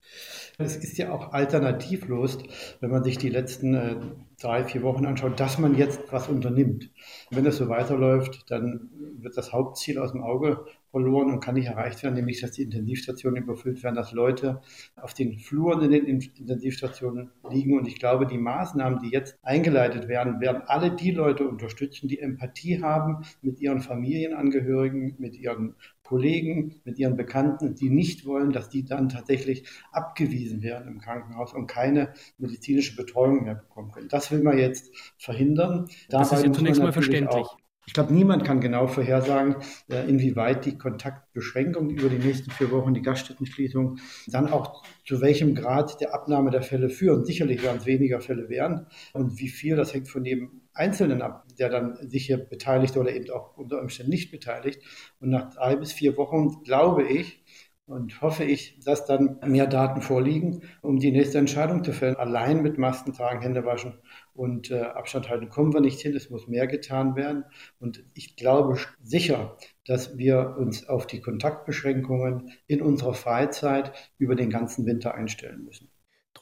Es 0.58 0.76
ist 0.76 0.98
ja 0.98 1.12
auch 1.12 1.34
alternativlos, 1.34 2.40
wenn 2.80 2.90
man 2.90 3.04
sich 3.04 3.20
die 3.20 3.30
letzten 3.30 3.76
äh, 3.76 3.96
drei, 4.42 4.64
vier 4.64 4.82
Wochen 4.82 5.06
anschaut, 5.06 5.40
dass 5.40 5.60
man 5.60 5.78
jetzt 5.78 6.02
was 6.12 6.30
unternimmt. 6.30 6.90
Wenn 7.30 7.46
es 7.46 7.58
so 7.58 7.70
weiterläuft, 7.70 8.50
dann 8.50 8.90
wird 9.20 9.38
das 9.38 9.54
Hauptziel 9.54 10.00
aus 10.00 10.14
dem 10.14 10.24
Auge 10.24 10.66
verloren 10.90 11.32
und 11.32 11.42
kann 11.42 11.54
nicht 11.54 11.68
erreicht 11.68 12.02
werden, 12.02 12.16
nämlich 12.16 12.42
dass 12.42 12.52
die 12.54 12.64
Intensivstationen 12.64 13.44
überfüllt 13.44 13.84
werden, 13.84 13.96
dass 13.96 14.12
Leute 14.12 14.62
auf 14.96 15.14
den 15.14 15.38
Fluren 15.38 15.84
in 15.84 15.92
den 15.92 16.06
Intensivstationen 16.06 17.32
liegen. 17.52 17.78
Und 17.78 17.88
ich 17.88 18.00
glaube, 18.00 18.26
die 18.26 18.38
Maßnahmen, 18.40 19.00
die 19.00 19.10
jetzt 19.10 19.38
eingeleitet 19.44 20.08
werden, 20.08 20.40
werden 20.42 20.64
alle 20.66 20.96
die 20.96 21.12
Leute 21.12 21.48
unterstützen, 21.48 22.08
die 22.08 22.20
Empathie 22.20 22.82
haben 22.82 23.26
mit 23.44 23.60
ihren 23.60 23.82
Familienangehörigen, 23.82 25.16
mit 25.20 25.36
ihren 25.36 25.76
Kollegen, 26.14 26.80
mit 26.84 27.00
ihren 27.00 27.18
Bekannten, 27.18 27.74
die 27.74 27.90
nicht 27.90 28.28
wollen, 28.28 28.52
dass 28.52 28.70
die 28.70 28.86
dann 28.86 29.10
tatsächlich 29.10 29.68
abgewiesen 29.92 30.62
werden 30.62 30.88
im 30.88 31.00
Krankenhaus 31.00 31.56
und 31.56 31.66
keine 31.66 32.14
medizinische 32.38 32.96
Betreuung 32.96 33.46
mehr 33.46 33.56
bekommen 33.56 33.92
können. 33.92 34.10
Das 34.10 34.32
will 34.32 34.44
man 34.44 34.60
jetzt 34.60 34.94
verhindern. 35.18 35.88
Dabei 36.10 36.24
das 36.24 36.34
ist 36.34 36.46
ja 36.46 36.54
zunächst 36.54 36.84
mal 36.84 36.94
verständlich. 36.94 37.48
Ich 37.88 37.94
glaube, 37.94 38.14
niemand 38.14 38.46
kann 38.46 38.62
genau 38.62 38.86
vorhersagen, 38.86 39.56
äh, 39.90 40.08
inwieweit 40.08 40.66
die 40.66 40.78
Kontaktbeschränkung 40.78 41.90
über 41.90 42.10
die 42.10 42.20
nächsten 42.20 42.52
vier 42.52 42.70
Wochen, 42.70 42.94
die 42.94 43.02
Gaststättenschließung, 43.02 43.98
dann 44.28 44.54
auch 44.54 44.84
zu 45.06 45.20
welchem 45.20 45.56
Grad 45.56 46.00
der 46.00 46.14
Abnahme 46.14 46.52
der 46.52 46.62
Fälle 46.62 46.90
führen. 46.90 47.26
Sicherlich 47.26 47.64
werden 47.64 47.80
es 47.80 47.88
weniger 47.88 48.22
Fälle 48.22 48.50
werden. 48.50 48.86
Und 49.14 49.40
wie 49.40 49.50
viel, 49.50 49.76
das 49.76 49.96
hängt 49.96 50.10
von 50.10 50.24
jedem 50.24 50.62
Einzelnen 50.74 51.22
ab, 51.22 51.46
der 51.60 51.70
dann 51.70 51.96
sich 52.10 52.26
hier 52.26 52.38
beteiligt 52.38 52.98
oder 52.98 53.14
eben 53.14 53.30
auch 53.32 53.58
unter 53.58 53.80
Umständen 53.80 54.12
nicht 54.12 54.32
beteiligt. 54.32 54.82
Und 55.20 55.30
nach 55.30 55.54
drei 55.54 55.76
bis 55.76 55.92
vier 55.92 56.18
Wochen 56.18 56.64
glaube 56.64 57.04
ich, 57.04 57.44
und 57.86 58.22
hoffe 58.22 58.46
ich, 58.46 58.80
dass 58.86 59.06
dann 59.06 59.40
mehr 59.46 59.68
Daten 59.68 60.02
vorliegen, 60.02 60.62
um 60.82 61.00
die 61.00 61.12
nächste 61.12 61.38
Entscheidung 61.38 61.84
zu 61.84 61.92
fällen. 61.92 62.16
Allein 62.16 62.62
mit 62.62 62.78
Masken 62.78 63.14
tragen, 63.14 63.42
Hände 63.42 63.66
waschen 63.66 64.00
und 64.34 64.72
äh, 64.72 64.80
Abstand 64.82 65.30
halten 65.30 65.50
kommen 65.50 65.74
wir 65.74 65.82
nicht 65.82 66.00
hin. 66.00 66.16
Es 66.16 66.30
muss 66.30 66.48
mehr 66.48 66.68
getan 66.68 67.16
werden. 67.16 67.44
Und 67.80 68.06
ich 68.14 68.38
glaube 68.38 68.78
sicher, 69.02 69.58
dass 69.86 70.18
wir 70.18 70.56
uns 70.58 70.88
auf 70.88 71.08
die 71.08 71.20
Kontaktbeschränkungen 71.20 72.52
in 72.68 72.82
unserer 72.82 73.14
Freizeit 73.14 73.92
über 74.18 74.36
den 74.36 74.50
ganzen 74.50 74.86
Winter 74.86 75.14
einstellen 75.14 75.66
müssen. 75.66 75.93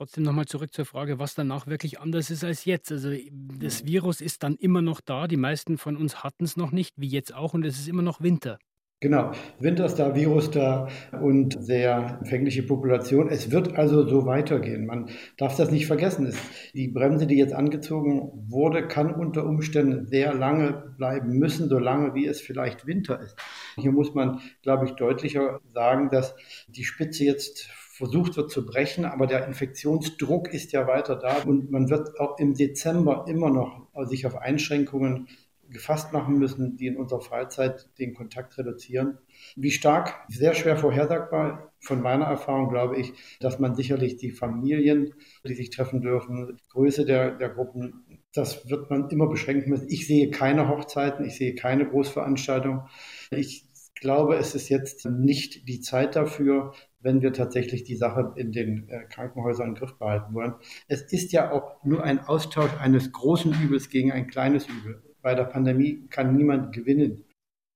Trotzdem 0.02 0.24
nochmal 0.24 0.46
zurück 0.46 0.74
zur 0.74 0.86
Frage, 0.86 1.20
was 1.20 1.36
danach 1.36 1.68
wirklich 1.68 2.00
anders 2.00 2.32
ist 2.32 2.44
als 2.44 2.66
jetzt. 2.66 2.92
Also 2.92 3.12
das 3.60 3.86
Virus 3.86 4.20
ist 4.20 4.42
dann 4.42 4.56
immer 4.56 4.82
noch 4.82 5.00
da. 5.00 5.28
Die 5.28 5.38
meisten 5.38 5.78
von 5.78 5.96
uns 5.96 6.24
hatten 6.24 6.44
es 6.44 6.58
noch 6.58 6.72
nicht, 6.72 6.96
wie 6.98 7.08
jetzt 7.08 7.36
auch, 7.36 7.54
und 7.54 7.64
es 7.64 7.78
ist 7.78 7.88
immer 7.88 8.02
noch 8.02 8.20
Winter. 8.20 8.58
Genau, 9.00 9.32
Winter 9.60 9.86
ist 9.86 9.98
da, 9.98 10.16
Virus 10.16 10.50
da 10.50 10.88
und 11.22 11.56
sehr 11.64 12.18
empfängliche 12.20 12.64
Population. 12.64 13.30
Es 13.30 13.52
wird 13.52 13.76
also 13.76 14.08
so 14.08 14.26
weitergehen. 14.26 14.88
Man 14.88 15.10
darf 15.38 15.56
das 15.56 15.70
nicht 15.70 15.86
vergessen. 15.86 16.34
die 16.74 16.88
Bremse, 16.88 17.28
die 17.28 17.38
jetzt 17.38 17.54
angezogen 17.54 18.32
wurde, 18.48 18.88
kann 18.88 19.14
unter 19.14 19.46
Umständen 19.46 20.08
sehr 20.08 20.34
lange 20.34 20.94
bleiben 20.98 21.38
müssen, 21.38 21.70
so 21.70 21.78
lange 21.78 22.16
wie 22.16 22.26
es 22.26 22.42
vielleicht 22.42 22.88
Winter 22.88 23.20
ist. 23.20 23.36
Hier 23.76 23.92
muss 23.92 24.16
man, 24.16 24.40
glaube 24.64 24.86
ich, 24.86 24.94
deutlicher 24.94 25.60
sagen, 25.76 26.10
dass 26.10 26.36
die 26.68 26.86
Spitze 26.86 27.24
jetzt 27.24 27.70
versucht 28.02 28.36
wird 28.36 28.50
zu 28.50 28.66
brechen, 28.66 29.06
aber 29.06 29.28
der 29.28 29.46
Infektionsdruck 29.46 30.52
ist 30.52 30.72
ja 30.72 30.88
weiter 30.88 31.16
da 31.16 31.44
und 31.44 31.70
man 31.70 31.88
wird 31.92 32.20
auch 32.20 32.40
im 32.40 32.56
Dezember 32.56 33.26
immer 33.28 33.52
noch 33.52 33.88
sich 34.08 34.26
auf 34.26 34.38
Einschränkungen 34.38 35.28
gefasst 35.70 36.12
machen 36.12 36.40
müssen, 36.40 36.78
die 36.78 36.88
in 36.88 36.98
unserer 36.98 37.22
Freizeit 37.22 37.88
den 38.00 38.16
Kontakt 38.16 38.58
reduzieren. 38.58 39.20
Wie 39.56 39.70
stark? 39.70 40.16
Sehr 40.30 40.56
schwer 40.56 40.78
vorhersagbar. 40.78 41.72
Von 41.80 42.02
meiner 42.02 42.26
Erfahrung 42.26 42.70
glaube 42.70 43.00
ich, 43.00 43.14
dass 43.40 43.60
man 43.60 43.76
sicherlich 43.76 44.18
die 44.18 44.32
Familien, 44.32 45.14
die 45.48 45.54
sich 45.54 45.70
treffen 45.70 46.02
dürfen, 46.02 46.58
die 46.58 46.70
Größe 46.70 47.06
der, 47.06 47.38
der 47.38 47.50
Gruppen, 47.50 48.04
das 48.34 48.68
wird 48.68 48.90
man 48.90 49.10
immer 49.10 49.28
beschränken 49.28 49.70
müssen. 49.70 49.90
Ich 49.90 50.08
sehe 50.08 50.32
keine 50.32 50.70
Hochzeiten, 50.70 51.24
ich 51.24 51.36
sehe 51.36 51.54
keine 51.54 51.88
Großveranstaltungen. 51.88 52.82
Ich 53.30 53.66
glaube, 53.94 54.38
es 54.38 54.56
ist 54.56 54.70
jetzt 54.70 55.06
nicht 55.06 55.68
die 55.68 55.82
Zeit 55.82 56.16
dafür, 56.16 56.74
wenn 57.02 57.22
wir 57.22 57.34
tatsächlich 57.34 57.84
die 57.84 57.96
Sache 57.96 58.34
in 58.36 58.52
den 58.52 58.88
äh, 58.90 59.04
Krankenhäusern 59.10 59.70
im 59.70 59.76
Griff 59.76 59.98
behalten 59.98 60.34
wollen. 60.34 60.54
Es 60.88 61.02
ist 61.02 61.32
ja 61.32 61.52
auch 61.52 61.84
nur 61.84 62.04
ein 62.04 62.20
Austausch 62.20 62.72
eines 62.80 63.12
großen 63.12 63.54
Übels 63.64 63.90
gegen 63.90 64.12
ein 64.12 64.28
kleines 64.28 64.68
Übel. 64.68 65.02
Bei 65.22 65.36
der 65.36 65.44
Pandemie 65.44 66.08
kann 66.10 66.36
niemand 66.36 66.74
gewinnen. 66.74 67.24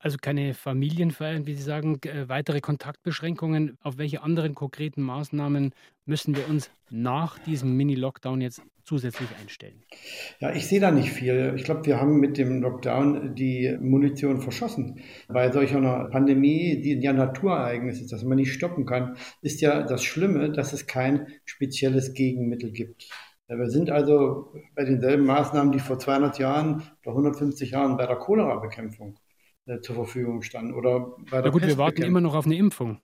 Also 0.05 0.19
keine 0.21 0.53
Familienfeiern, 0.53 1.47
wie 1.47 1.55
Sie 1.55 1.63
sagen, 1.63 1.99
äh, 2.03 2.29
weitere 2.29 2.61
Kontaktbeschränkungen. 2.61 3.79
Auf 3.81 3.97
welche 3.97 4.21
anderen 4.21 4.53
konkreten 4.53 5.01
Maßnahmen 5.01 5.73
müssen 6.05 6.35
wir 6.35 6.47
uns 6.47 6.69
nach 6.91 7.39
diesem 7.39 7.75
Mini-Lockdown 7.75 8.39
jetzt 8.39 8.61
zusätzlich 8.83 9.29
einstellen? 9.41 9.81
Ja, 10.39 10.53
ich 10.53 10.67
sehe 10.67 10.79
da 10.79 10.91
nicht 10.91 11.09
viel. 11.09 11.53
Ich 11.55 11.63
glaube, 11.63 11.87
wir 11.87 11.99
haben 11.99 12.19
mit 12.19 12.37
dem 12.37 12.61
Lockdown 12.61 13.33
die 13.33 13.75
Munition 13.81 14.41
verschossen. 14.41 14.99
Bei 15.27 15.51
solch 15.51 15.75
einer 15.75 16.05
Pandemie, 16.11 16.79
die 16.83 17.01
ja 17.01 17.11
Naturereignis 17.11 17.99
ist, 17.99 18.11
das 18.11 18.23
man 18.23 18.37
nicht 18.37 18.53
stoppen 18.53 18.85
kann, 18.85 19.17
ist 19.41 19.59
ja 19.61 19.81
das 19.81 20.03
Schlimme, 20.03 20.51
dass 20.51 20.71
es 20.71 20.85
kein 20.85 21.29
spezielles 21.45 22.13
Gegenmittel 22.13 22.71
gibt. 22.71 23.09
Wir 23.47 23.71
sind 23.71 23.89
also 23.89 24.53
bei 24.75 24.85
denselben 24.85 25.25
Maßnahmen, 25.25 25.71
die 25.71 25.79
vor 25.79 25.97
200 25.97 26.37
Jahren 26.37 26.83
oder 27.01 27.09
150 27.09 27.71
Jahren 27.71 27.97
bei 27.97 28.05
der 28.05 28.17
Cholera-Bekämpfung 28.17 29.17
äh, 29.65 29.79
zur 29.81 29.95
Verfügung 29.95 30.41
standen. 30.41 30.73
Oder 30.73 31.15
bei 31.29 31.41
der 31.41 31.45
Na 31.45 31.49
gut, 31.49 31.65
wir 31.65 31.77
warten 31.77 32.03
immer 32.03 32.21
noch 32.21 32.35
auf 32.35 32.45
eine 32.45 32.55
Impfung. 32.55 33.01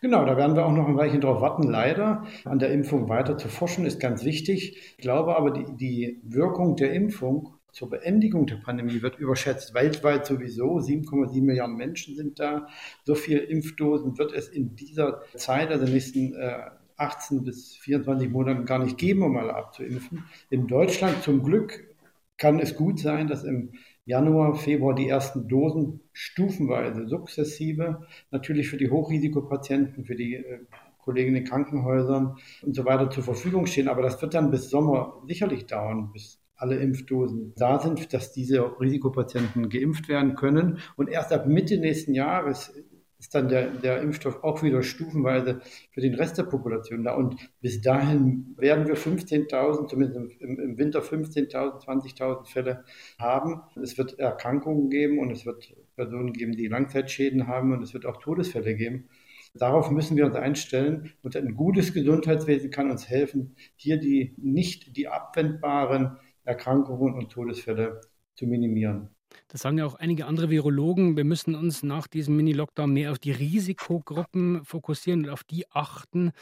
Genau, 0.00 0.24
da 0.24 0.36
werden 0.36 0.56
wir 0.56 0.66
auch 0.66 0.72
noch 0.72 0.88
ein 0.88 0.96
Weilchen 0.96 1.20
drauf 1.20 1.40
warten. 1.40 1.62
Leider 1.62 2.24
an 2.44 2.58
der 2.58 2.70
Impfung 2.70 3.08
weiter 3.08 3.36
zu 3.36 3.48
forschen 3.48 3.86
ist 3.86 4.00
ganz 4.00 4.24
wichtig. 4.24 4.94
Ich 4.96 5.02
glaube 5.02 5.36
aber, 5.36 5.50
die, 5.50 5.76
die 5.76 6.20
Wirkung 6.24 6.76
der 6.76 6.92
Impfung 6.92 7.54
zur 7.72 7.90
Beendigung 7.90 8.46
der 8.46 8.56
Pandemie 8.56 9.02
wird 9.02 9.18
überschätzt. 9.18 9.74
Weltweit 9.74 10.26
sowieso 10.26 10.78
7,7 10.78 11.42
Milliarden 11.42 11.76
Menschen 11.76 12.16
sind 12.16 12.40
da. 12.40 12.66
So 13.04 13.14
viele 13.14 13.40
Impfdosen 13.40 14.18
wird 14.18 14.32
es 14.32 14.48
in 14.48 14.74
dieser 14.74 15.22
Zeit, 15.36 15.70
also 15.70 15.82
in 15.82 15.86
den 15.86 15.94
nächsten 15.94 16.34
äh, 16.34 16.70
18 16.96 17.44
bis 17.44 17.76
24 17.76 18.30
Monaten 18.30 18.64
gar 18.64 18.80
nicht 18.80 18.98
geben, 18.98 19.22
um 19.22 19.36
alle 19.36 19.54
abzuimpfen. 19.54 20.24
In 20.50 20.66
Deutschland 20.66 21.22
zum 21.22 21.42
Glück 21.42 21.94
kann 22.36 22.58
es 22.58 22.74
gut 22.74 22.98
sein, 22.98 23.28
dass 23.28 23.44
im 23.44 23.72
Januar, 24.08 24.54
Februar 24.54 24.94
die 24.94 25.06
ersten 25.06 25.48
Dosen 25.48 26.00
stufenweise, 26.14 27.06
sukzessive, 27.06 28.06
natürlich 28.30 28.70
für 28.70 28.78
die 28.78 28.90
Hochrisikopatienten, 28.90 30.06
für 30.06 30.16
die 30.16 30.36
äh, 30.36 30.60
Kollegen 30.96 31.36
in 31.36 31.44
Krankenhäusern 31.44 32.38
und 32.62 32.74
so 32.74 32.86
weiter 32.86 33.10
zur 33.10 33.22
Verfügung 33.22 33.66
stehen. 33.66 33.86
Aber 33.86 34.00
das 34.00 34.20
wird 34.22 34.32
dann 34.32 34.50
bis 34.50 34.70
Sommer 34.70 35.22
sicherlich 35.26 35.66
dauern, 35.66 36.10
bis 36.10 36.40
alle 36.56 36.76
Impfdosen 36.76 37.52
da 37.56 37.78
sind, 37.78 38.14
dass 38.14 38.32
diese 38.32 38.80
Risikopatienten 38.80 39.68
geimpft 39.68 40.08
werden 40.08 40.36
können. 40.36 40.78
Und 40.96 41.10
erst 41.10 41.30
ab 41.30 41.46
Mitte 41.46 41.76
nächsten 41.76 42.14
Jahres 42.14 42.72
ist 43.18 43.34
dann 43.34 43.48
der, 43.48 43.70
der 43.70 44.00
Impfstoff 44.00 44.44
auch 44.44 44.62
wieder 44.62 44.82
stufenweise 44.82 45.60
für 45.90 46.00
den 46.00 46.14
Rest 46.14 46.38
der 46.38 46.44
Population 46.44 47.02
da. 47.02 47.14
Und 47.14 47.36
bis 47.60 47.80
dahin 47.80 48.54
werden 48.56 48.86
wir 48.86 48.96
15.000, 48.96 49.88
zumindest 49.88 50.40
im, 50.40 50.58
im 50.58 50.78
Winter 50.78 51.00
15.000, 51.00 51.84
20.000 51.84 52.46
Fälle 52.46 52.84
haben. 53.18 53.62
Es 53.82 53.98
wird 53.98 54.18
Erkrankungen 54.18 54.88
geben 54.88 55.18
und 55.18 55.32
es 55.32 55.44
wird 55.44 55.74
Personen 55.96 56.32
geben, 56.32 56.52
die 56.52 56.68
Langzeitschäden 56.68 57.48
haben 57.48 57.72
und 57.72 57.82
es 57.82 57.92
wird 57.92 58.06
auch 58.06 58.18
Todesfälle 58.18 58.76
geben. 58.76 59.08
Darauf 59.54 59.90
müssen 59.90 60.16
wir 60.16 60.26
uns 60.26 60.36
einstellen 60.36 61.12
und 61.22 61.34
ein 61.34 61.56
gutes 61.56 61.92
Gesundheitswesen 61.92 62.70
kann 62.70 62.90
uns 62.90 63.08
helfen, 63.08 63.56
hier 63.74 63.98
die 63.98 64.34
nicht 64.36 64.96
die 64.96 65.08
abwendbaren 65.08 66.18
Erkrankungen 66.44 67.14
und 67.14 67.32
Todesfälle 67.32 68.00
zu 68.34 68.46
minimieren. 68.46 69.10
Das 69.48 69.62
sagen 69.62 69.78
ja 69.78 69.86
auch 69.86 69.94
einige 69.94 70.26
andere 70.26 70.50
Virologen. 70.50 71.16
Wir 71.16 71.24
müssen 71.24 71.54
uns 71.54 71.82
nach 71.82 72.06
diesem 72.06 72.36
Mini-Lockdown 72.36 72.92
mehr 72.92 73.12
auf 73.12 73.18
die 73.18 73.32
Risikogruppen 73.32 74.64
fokussieren 74.64 75.24
und 75.24 75.30
auf 75.30 75.44
die 75.44 75.70
achten. 75.70 76.32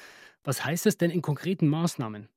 Was 0.44 0.64
heißt 0.64 0.86
das 0.86 0.96
denn 0.96 1.10
in 1.10 1.22
konkreten 1.22 1.68
Maßnahmen? 1.68 2.28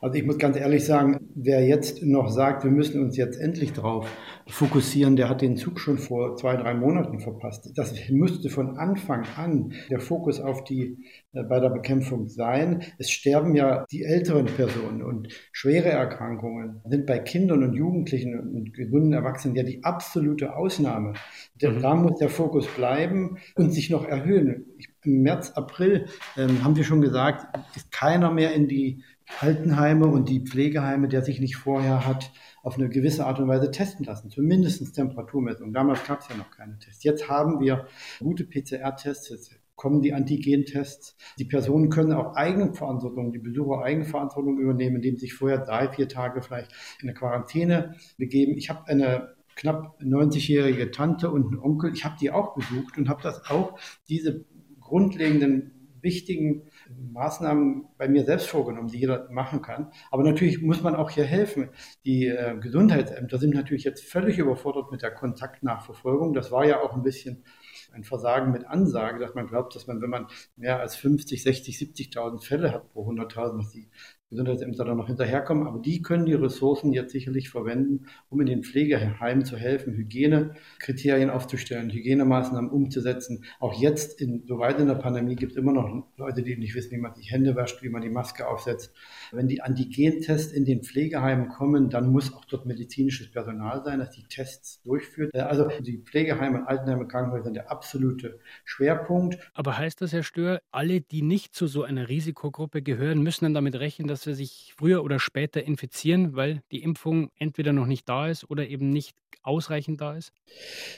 Also 0.00 0.18
ich 0.18 0.24
muss 0.24 0.38
ganz 0.38 0.56
ehrlich 0.56 0.84
sagen, 0.84 1.28
wer 1.34 1.64
jetzt 1.64 2.02
noch 2.02 2.28
sagt, 2.28 2.64
wir 2.64 2.70
müssen 2.70 3.02
uns 3.02 3.16
jetzt 3.16 3.38
endlich 3.38 3.72
darauf 3.72 4.08
fokussieren, 4.46 5.16
der 5.16 5.28
hat 5.28 5.42
den 5.42 5.56
Zug 5.56 5.78
schon 5.78 5.98
vor 5.98 6.36
zwei, 6.36 6.56
drei 6.56 6.74
Monaten 6.74 7.20
verpasst. 7.20 7.70
Das 7.76 7.94
müsste 8.08 8.48
von 8.48 8.78
Anfang 8.78 9.26
an 9.36 9.72
der 9.90 10.00
Fokus 10.00 10.40
auf 10.40 10.64
die 10.64 10.96
äh, 11.32 11.42
bei 11.42 11.60
der 11.60 11.70
Bekämpfung 11.70 12.28
sein. 12.28 12.82
Es 12.98 13.10
sterben 13.10 13.54
ja 13.54 13.84
die 13.90 14.04
älteren 14.04 14.46
Personen 14.46 15.02
und 15.02 15.28
schwere 15.52 15.90
Erkrankungen 15.90 16.80
sind 16.88 17.06
bei 17.06 17.18
Kindern 17.18 17.62
und 17.62 17.74
Jugendlichen 17.74 18.38
und 18.38 18.72
gesunden 18.72 19.12
Erwachsenen 19.12 19.56
ja 19.56 19.62
die 19.62 19.84
absolute 19.84 20.56
Ausnahme. 20.56 21.14
Denn 21.60 21.76
mhm. 21.76 21.82
da 21.82 21.94
muss 21.94 22.18
der 22.18 22.30
Fokus 22.30 22.66
bleiben 22.66 23.38
und 23.54 23.72
sich 23.72 23.90
noch 23.90 24.06
erhöhen. 24.06 24.66
Im 25.04 25.22
März, 25.22 25.50
April 25.50 26.06
ähm, 26.36 26.64
haben 26.64 26.76
wir 26.76 26.84
schon 26.84 27.00
gesagt, 27.00 27.46
ist 27.76 27.92
keiner 27.92 28.30
mehr 28.30 28.52
in 28.54 28.68
die 28.68 29.02
Altenheime 29.40 30.06
und 30.06 30.28
die 30.28 30.40
Pflegeheime, 30.40 31.08
der 31.08 31.22
sich 31.22 31.40
nicht 31.40 31.56
vorher 31.56 32.06
hat 32.06 32.32
auf 32.62 32.76
eine 32.76 32.88
gewisse 32.88 33.24
Art 33.26 33.38
und 33.38 33.48
Weise 33.48 33.70
testen 33.70 34.04
lassen, 34.04 34.30
zumindest 34.30 34.94
Temperaturmessung. 34.94 35.72
Damals 35.72 36.04
gab 36.06 36.20
es 36.20 36.28
ja 36.28 36.36
noch 36.36 36.50
keine 36.50 36.78
Tests. 36.78 37.04
Jetzt 37.04 37.28
haben 37.28 37.60
wir 37.60 37.86
gute 38.18 38.44
PCR-Tests, 38.44 39.28
jetzt 39.30 39.60
kommen 39.76 40.02
die 40.02 40.12
Antigen-Tests. 40.12 41.16
Die 41.38 41.44
Personen 41.44 41.88
können 41.88 42.12
auch 42.12 42.34
Eigenverantwortung, 42.34 43.32
die 43.32 43.38
Besucher 43.38 43.82
Eigenverantwortung 43.82 44.58
übernehmen, 44.58 44.96
indem 44.96 45.16
sie 45.16 45.26
sich 45.26 45.34
vorher 45.34 45.58
drei, 45.58 45.88
vier 45.88 46.08
Tage 46.08 46.42
vielleicht 46.42 46.72
in 47.00 47.08
eine 47.08 47.14
Quarantäne 47.16 47.94
begeben. 48.18 48.56
Ich 48.58 48.70
habe 48.70 48.86
eine 48.88 49.36
knapp 49.54 50.00
90-jährige 50.00 50.90
Tante 50.90 51.30
und 51.30 51.46
einen 51.46 51.58
Onkel, 51.58 51.92
ich 51.92 52.04
habe 52.04 52.16
die 52.20 52.30
auch 52.30 52.54
besucht 52.54 52.98
und 52.98 53.08
habe 53.08 53.22
das 53.22 53.48
auch, 53.50 53.78
diese 54.08 54.44
grundlegenden 54.80 55.77
wichtigen 56.00 56.68
Maßnahmen 57.12 57.86
bei 57.96 58.08
mir 58.08 58.24
selbst 58.24 58.48
vorgenommen, 58.48 58.88
die 58.88 58.98
jeder 58.98 59.28
machen 59.30 59.62
kann. 59.62 59.90
Aber 60.10 60.22
natürlich 60.22 60.62
muss 60.62 60.82
man 60.82 60.96
auch 60.96 61.10
hier 61.10 61.24
helfen. 61.24 61.70
Die 62.04 62.26
äh, 62.26 62.56
Gesundheitsämter 62.58 63.38
sind 63.38 63.54
natürlich 63.54 63.84
jetzt 63.84 64.04
völlig 64.04 64.38
überfordert 64.38 64.90
mit 64.90 65.02
der 65.02 65.12
Kontaktnachverfolgung. 65.12 66.34
Das 66.34 66.50
war 66.50 66.64
ja 66.64 66.80
auch 66.80 66.94
ein 66.94 67.02
bisschen 67.02 67.44
ein 67.92 68.04
Versagen 68.04 68.52
mit 68.52 68.66
Ansage, 68.66 69.18
dass 69.18 69.34
man 69.34 69.46
glaubt, 69.46 69.74
dass 69.74 69.86
man, 69.86 70.00
wenn 70.00 70.10
man 70.10 70.26
mehr 70.56 70.80
als 70.80 70.96
50, 70.96 71.42
60, 71.42 71.76
70.000 71.76 72.44
Fälle 72.44 72.72
hat 72.72 72.92
pro 72.92 73.10
100.000, 73.10 73.58
dass 73.58 73.70
die 73.70 73.90
Gesundheitsämter 74.30 74.84
da 74.84 74.94
noch 74.94 75.06
hinterherkommen, 75.06 75.66
aber 75.66 75.80
die 75.80 76.02
können 76.02 76.26
die 76.26 76.34
Ressourcen 76.34 76.92
jetzt 76.92 77.12
sicherlich 77.12 77.48
verwenden, 77.48 78.06
um 78.28 78.40
in 78.40 78.46
den 78.46 78.62
Pflegeheimen 78.62 79.44
zu 79.44 79.56
helfen, 79.56 79.94
Hygienekriterien 79.94 81.30
aufzustellen, 81.30 81.90
Hygienemaßnahmen 81.90 82.70
umzusetzen. 82.70 83.44
Auch 83.58 83.80
jetzt, 83.80 84.20
in, 84.20 84.44
so 84.46 84.58
weit 84.58 84.80
in 84.80 84.86
der 84.86 84.96
Pandemie, 84.96 85.34
gibt 85.34 85.52
es 85.52 85.58
immer 85.58 85.72
noch 85.72 86.04
Leute, 86.18 86.42
die 86.42 86.56
nicht 86.56 86.74
wissen, 86.74 86.90
wie 86.92 87.00
man 87.00 87.14
sich 87.14 87.30
Hände 87.30 87.56
wäscht, 87.56 87.82
wie 87.82 87.88
man 87.88 88.02
die 88.02 88.10
Maske 88.10 88.46
aufsetzt. 88.46 88.92
Wenn 89.32 89.48
die 89.48 89.62
Antigentests 89.62 90.52
in 90.52 90.66
den 90.66 90.82
Pflegeheimen 90.82 91.48
kommen, 91.48 91.88
dann 91.88 92.12
muss 92.12 92.34
auch 92.34 92.44
dort 92.44 92.66
medizinisches 92.66 93.30
Personal 93.30 93.82
sein, 93.82 93.98
das 93.98 94.10
die 94.10 94.24
Tests 94.24 94.82
durchführt. 94.82 95.34
Also 95.34 95.68
die 95.80 95.98
Pflegeheime, 95.98 96.68
Altenheime, 96.68 97.06
Krankenhäuser 97.06 97.44
sind 97.44 97.54
der 97.54 97.70
absolute 97.70 98.40
Schwerpunkt. 98.64 99.38
Aber 99.54 99.78
heißt 99.78 100.02
das, 100.02 100.12
Herr 100.12 100.22
Stör, 100.22 100.60
alle, 100.70 101.00
die 101.00 101.22
nicht 101.22 101.54
zu 101.54 101.66
so 101.66 101.82
einer 101.82 102.08
Risikogruppe 102.08 102.82
gehören, 102.82 103.22
müssen 103.22 103.44
dann 103.44 103.54
damit 103.54 103.76
rechnen, 103.76 104.06
dass 104.06 104.17
dass 104.18 104.26
wir 104.26 104.34
sich 104.34 104.74
früher 104.76 105.04
oder 105.04 105.20
später 105.20 105.62
infizieren, 105.62 106.34
weil 106.34 106.60
die 106.72 106.82
Impfung 106.82 107.30
entweder 107.38 107.72
noch 107.72 107.86
nicht 107.86 108.08
da 108.08 108.26
ist 108.26 108.50
oder 108.50 108.66
eben 108.66 108.90
nicht 108.90 109.14
ausreichend 109.44 110.00
da 110.00 110.16
ist? 110.16 110.32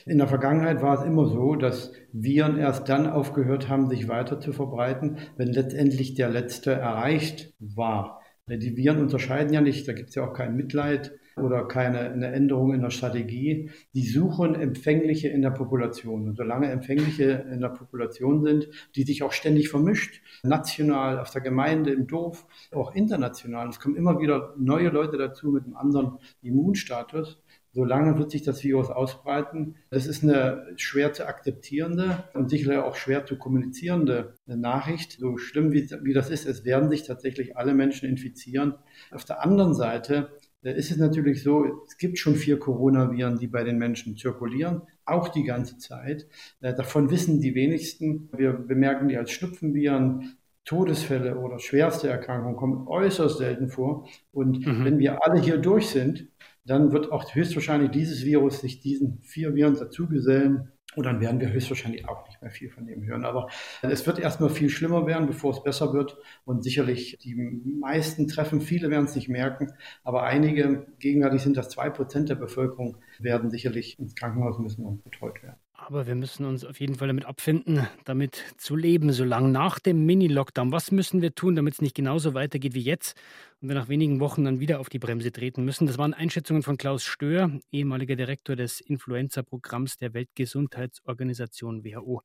In 0.07 0.17
der 0.17 0.27
Vergangenheit 0.27 0.81
war 0.81 0.99
es 0.99 1.05
immer 1.05 1.27
so, 1.27 1.55
dass 1.55 1.93
Viren 2.13 2.57
erst 2.57 2.89
dann 2.89 3.07
aufgehört 3.07 3.69
haben, 3.69 3.91
sich 3.91 4.09
weiter 4.09 4.41
zu 4.41 4.55
verbreiten, 4.55 5.19
wenn 5.37 5.49
letztendlich 5.49 6.15
der 6.15 6.31
letzte 6.31 6.73
erreicht 6.73 7.53
war. 7.59 8.23
Die 8.49 8.77
Viren 8.79 9.01
unterscheiden 9.01 9.53
ja 9.53 9.61
nicht, 9.61 9.87
da 9.87 9.93
gibt 9.93 10.09
es 10.09 10.15
ja 10.15 10.27
auch 10.27 10.33
kein 10.33 10.57
Mitleid 10.57 11.13
oder 11.37 11.67
keine 11.67 12.01
eine 12.11 12.29
Änderung 12.33 12.75
in 12.75 12.83
der 12.83 12.91
Strategie. 12.91 13.71
Die 13.95 14.07
suchen 14.07 14.55
Empfängliche 14.55 15.29
in 15.29 15.43
der 15.43 15.51
Population. 15.51 16.29
Und 16.29 16.37
solange 16.37 16.71
Empfängliche 16.71 17.47
in 17.53 17.61
der 17.61 17.69
Population 17.69 18.43
sind, 18.43 18.69
die 18.97 19.03
sich 19.05 19.23
auch 19.23 19.33
ständig 19.33 19.69
vermischt, 19.69 20.23
national, 20.43 21.19
auf 21.19 21.31
der 21.31 21.41
Gemeinde, 21.41 21.93
im 21.93 22.07
Dorf, 22.07 22.47
auch 22.73 22.95
international. 22.95 23.69
Es 23.69 23.81
kommen 23.81 23.97
immer 23.97 24.21
wieder 24.21 24.55
neue 24.59 24.89
Leute 24.89 25.17
dazu 25.19 25.51
mit 25.51 25.65
einem 25.65 25.77
anderen 25.77 26.19
Immunstatus. 26.43 27.41
solange 27.73 28.19
wird 28.19 28.31
sich 28.31 28.43
das 28.43 28.65
Virus 28.65 28.91
ausbreiten. 28.91 29.77
Das 29.91 30.07
ist 30.07 30.23
eine 30.23 30.67
schwer 30.77 31.13
zu 31.13 31.27
akzeptierende 31.27 32.25
und 32.35 32.51
sicherlich 32.51 32.81
auch 32.81 32.97
schwer 32.97 33.27
zu 33.27 33.37
kommunizierende 33.37 34.35
Nachricht. 34.47 35.19
So 35.21 35.37
schlimm 35.37 35.73
wie, 35.73 35.89
wie 36.03 36.13
das 36.13 36.31
ist, 36.31 36.47
es 36.47 36.65
werden 36.65 36.91
sich 36.91 37.05
tatsächlich 37.05 37.57
alle 37.57 37.75
Menschen 37.75 38.09
infizieren. 38.09 38.75
Auf 39.13 39.25
der 39.25 39.43
anderen 39.43 39.75
Seite 39.75 40.31
ist 40.63 40.91
es 40.91 40.99
natürlich 40.99 41.43
so, 41.43 41.85
es 41.87 41.97
gibt 41.97 42.19
schon 42.19 42.35
vier 42.35 42.59
Coronaviren, 42.59 43.39
die 43.39 43.47
bei 43.47 43.65
den 43.65 43.79
Menschen 43.79 44.17
zirkulieren, 44.17 44.83
auch 45.05 45.29
die 45.29 45.45
ganze 45.45 45.79
Zeit. 45.79 46.29
Äh, 46.61 46.75
davon 46.75 47.11
wissen 47.11 47.41
die 47.41 47.55
wenigsten. 47.55 48.29
Wir 48.37 48.53
bemerken 48.53 49.09
die 49.09 49.17
als 49.17 49.31
Schnupfenviren. 49.31 50.37
Todesfälle 50.67 51.39
oder 51.39 51.59
schwerste 51.59 52.09
Erkrankungen 52.09 52.57
kommen 52.57 52.87
äußerst 52.87 53.39
selten 53.39 53.71
vor. 53.71 54.07
Und 54.31 54.65
mhm. 54.65 54.85
wenn 54.85 54.99
wir 54.99 55.25
alle 55.25 55.41
hier 55.41 55.57
durch 55.57 55.89
sind, 55.89 56.29
dann 56.65 56.93
wird 56.93 57.11
auch 57.11 57.35
höchstwahrscheinlich 57.35 57.91
dieses 57.91 58.25
Virus 58.25 58.61
sich 58.61 58.81
diesen 58.81 59.21
vier 59.23 59.55
Viren 59.55 59.75
dazugesellen 59.75 60.71
und 60.97 61.05
dann 61.05 61.21
werden 61.21 61.41
wir 61.41 61.53
höchstwahrscheinlich 61.53 62.09
auch 62.09 62.27
nicht 62.27 62.43
mehr 62.43 62.51
viel 62.51 62.71
von 62.71 62.87
dem 62.87 63.05
hören. 63.05 63.25
Aber 63.25 63.49
es 63.83 64.07
wird 64.07 64.19
erstmal 64.19 64.51
viel 64.51 64.71
schlimmer 64.71 65.07
werden, 65.07 65.27
bevor 65.27 65.53
es 65.53 65.63
besser 65.63 65.93
wird. 65.93 66.19
Und 66.45 66.65
sicherlich 66.65 67.19
die 67.23 67.35
meisten 67.35 68.27
treffen, 68.27 68.61
viele 68.61 68.91
werden 68.91 69.05
es 69.05 69.15
nicht 69.15 69.29
merken, 69.29 69.73
aber 70.03 70.25
einige, 70.25 70.87
gegenwärtig 70.99 71.43
sind 71.43 71.57
das 71.57 71.69
zwei 71.69 71.91
Prozent 71.91 72.29
der 72.29 72.35
Bevölkerung, 72.35 72.97
werden 73.19 73.51
sicherlich 73.51 73.99
ins 73.99 74.15
Krankenhaus 74.15 74.59
müssen 74.59 74.85
und 74.85 75.05
betreut 75.05 75.43
werden. 75.43 75.59
Aber 75.91 76.07
wir 76.07 76.15
müssen 76.15 76.45
uns 76.45 76.65
auf 76.65 76.79
jeden 76.79 76.95
Fall 76.95 77.09
damit 77.09 77.25
abfinden, 77.25 77.85
damit 78.05 78.45
zu 78.59 78.77
leben, 78.77 79.13
so 79.13 79.25
lange 79.25 79.49
nach 79.49 79.81
dem 79.81 80.07
Mini-Lockdown. 80.07 80.71
Was 80.71 80.93
müssen 80.93 81.21
wir 81.21 81.35
tun, 81.35 81.57
damit 81.57 81.75
es 81.75 81.83
nicht 81.83 81.97
genauso 81.97 82.33
weitergeht 82.33 82.75
wie 82.75 82.81
jetzt 82.81 83.17
und 83.61 83.71
wir 83.71 83.75
nach 83.75 83.89
wenigen 83.89 84.21
Wochen 84.21 84.45
dann 84.45 84.61
wieder 84.61 84.79
auf 84.79 84.89
die 84.89 85.01
Bremse 85.01 85.33
treten 85.33 85.65
müssen? 85.65 85.89
Das 85.89 85.99
waren 85.99 86.15
Einschätzungen 86.15 86.63
von 86.63 86.77
Klaus 86.77 87.03
Stör, 87.03 87.51
ehemaliger 87.73 88.15
Direktor 88.15 88.55
des 88.55 88.81
Influenza-Programms 88.81 89.97
der 89.97 90.15
Weltgesundheitsorganisation 90.15 91.85
WHO. 91.85 92.23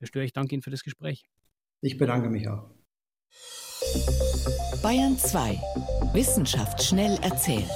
Herr 0.00 0.08
Stör, 0.08 0.22
ich 0.22 0.32
danke 0.32 0.56
Ihnen 0.56 0.62
für 0.62 0.72
das 0.72 0.82
Gespräch. 0.82 1.22
Ich 1.82 1.96
bedanke 1.96 2.28
mich 2.28 2.48
auch. 2.48 2.68
Bayern 4.82 5.16
2. 5.16 5.60
Wissenschaft 6.14 6.82
schnell 6.82 7.16
erzählt. 7.22 7.70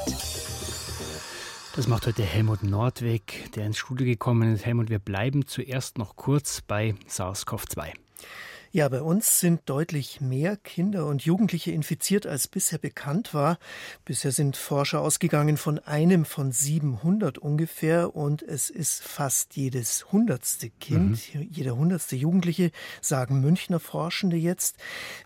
Das 1.78 1.86
macht 1.86 2.08
heute 2.08 2.24
Helmut 2.24 2.64
Nordweg, 2.64 3.52
der 3.54 3.64
ins 3.64 3.78
Studio 3.78 4.04
gekommen 4.04 4.52
ist. 4.52 4.66
Helmut, 4.66 4.90
wir 4.90 4.98
bleiben 4.98 5.46
zuerst 5.46 5.96
noch 5.96 6.16
kurz 6.16 6.60
bei 6.60 6.96
SARS-CoV-2. 7.08 7.92
Ja, 8.70 8.86
bei 8.90 9.00
uns 9.00 9.40
sind 9.40 9.62
deutlich 9.64 10.20
mehr 10.20 10.58
Kinder 10.58 11.06
und 11.06 11.24
Jugendliche 11.24 11.72
infiziert, 11.72 12.26
als 12.26 12.48
bisher 12.48 12.78
bekannt 12.78 13.32
war. 13.32 13.58
Bisher 14.04 14.30
sind 14.30 14.58
Forscher 14.58 15.00
ausgegangen 15.00 15.56
von 15.56 15.78
einem 15.78 16.26
von 16.26 16.52
700 16.52 17.38
ungefähr 17.38 18.14
und 18.14 18.42
es 18.42 18.68
ist 18.68 19.02
fast 19.02 19.56
jedes 19.56 20.12
hundertste 20.12 20.68
Kind, 20.68 21.34
mhm. 21.34 21.48
jeder 21.50 21.76
hundertste 21.76 22.16
Jugendliche, 22.16 22.70
sagen 23.00 23.40
Münchner 23.40 23.80
Forschende 23.80 24.36
jetzt. 24.36 24.76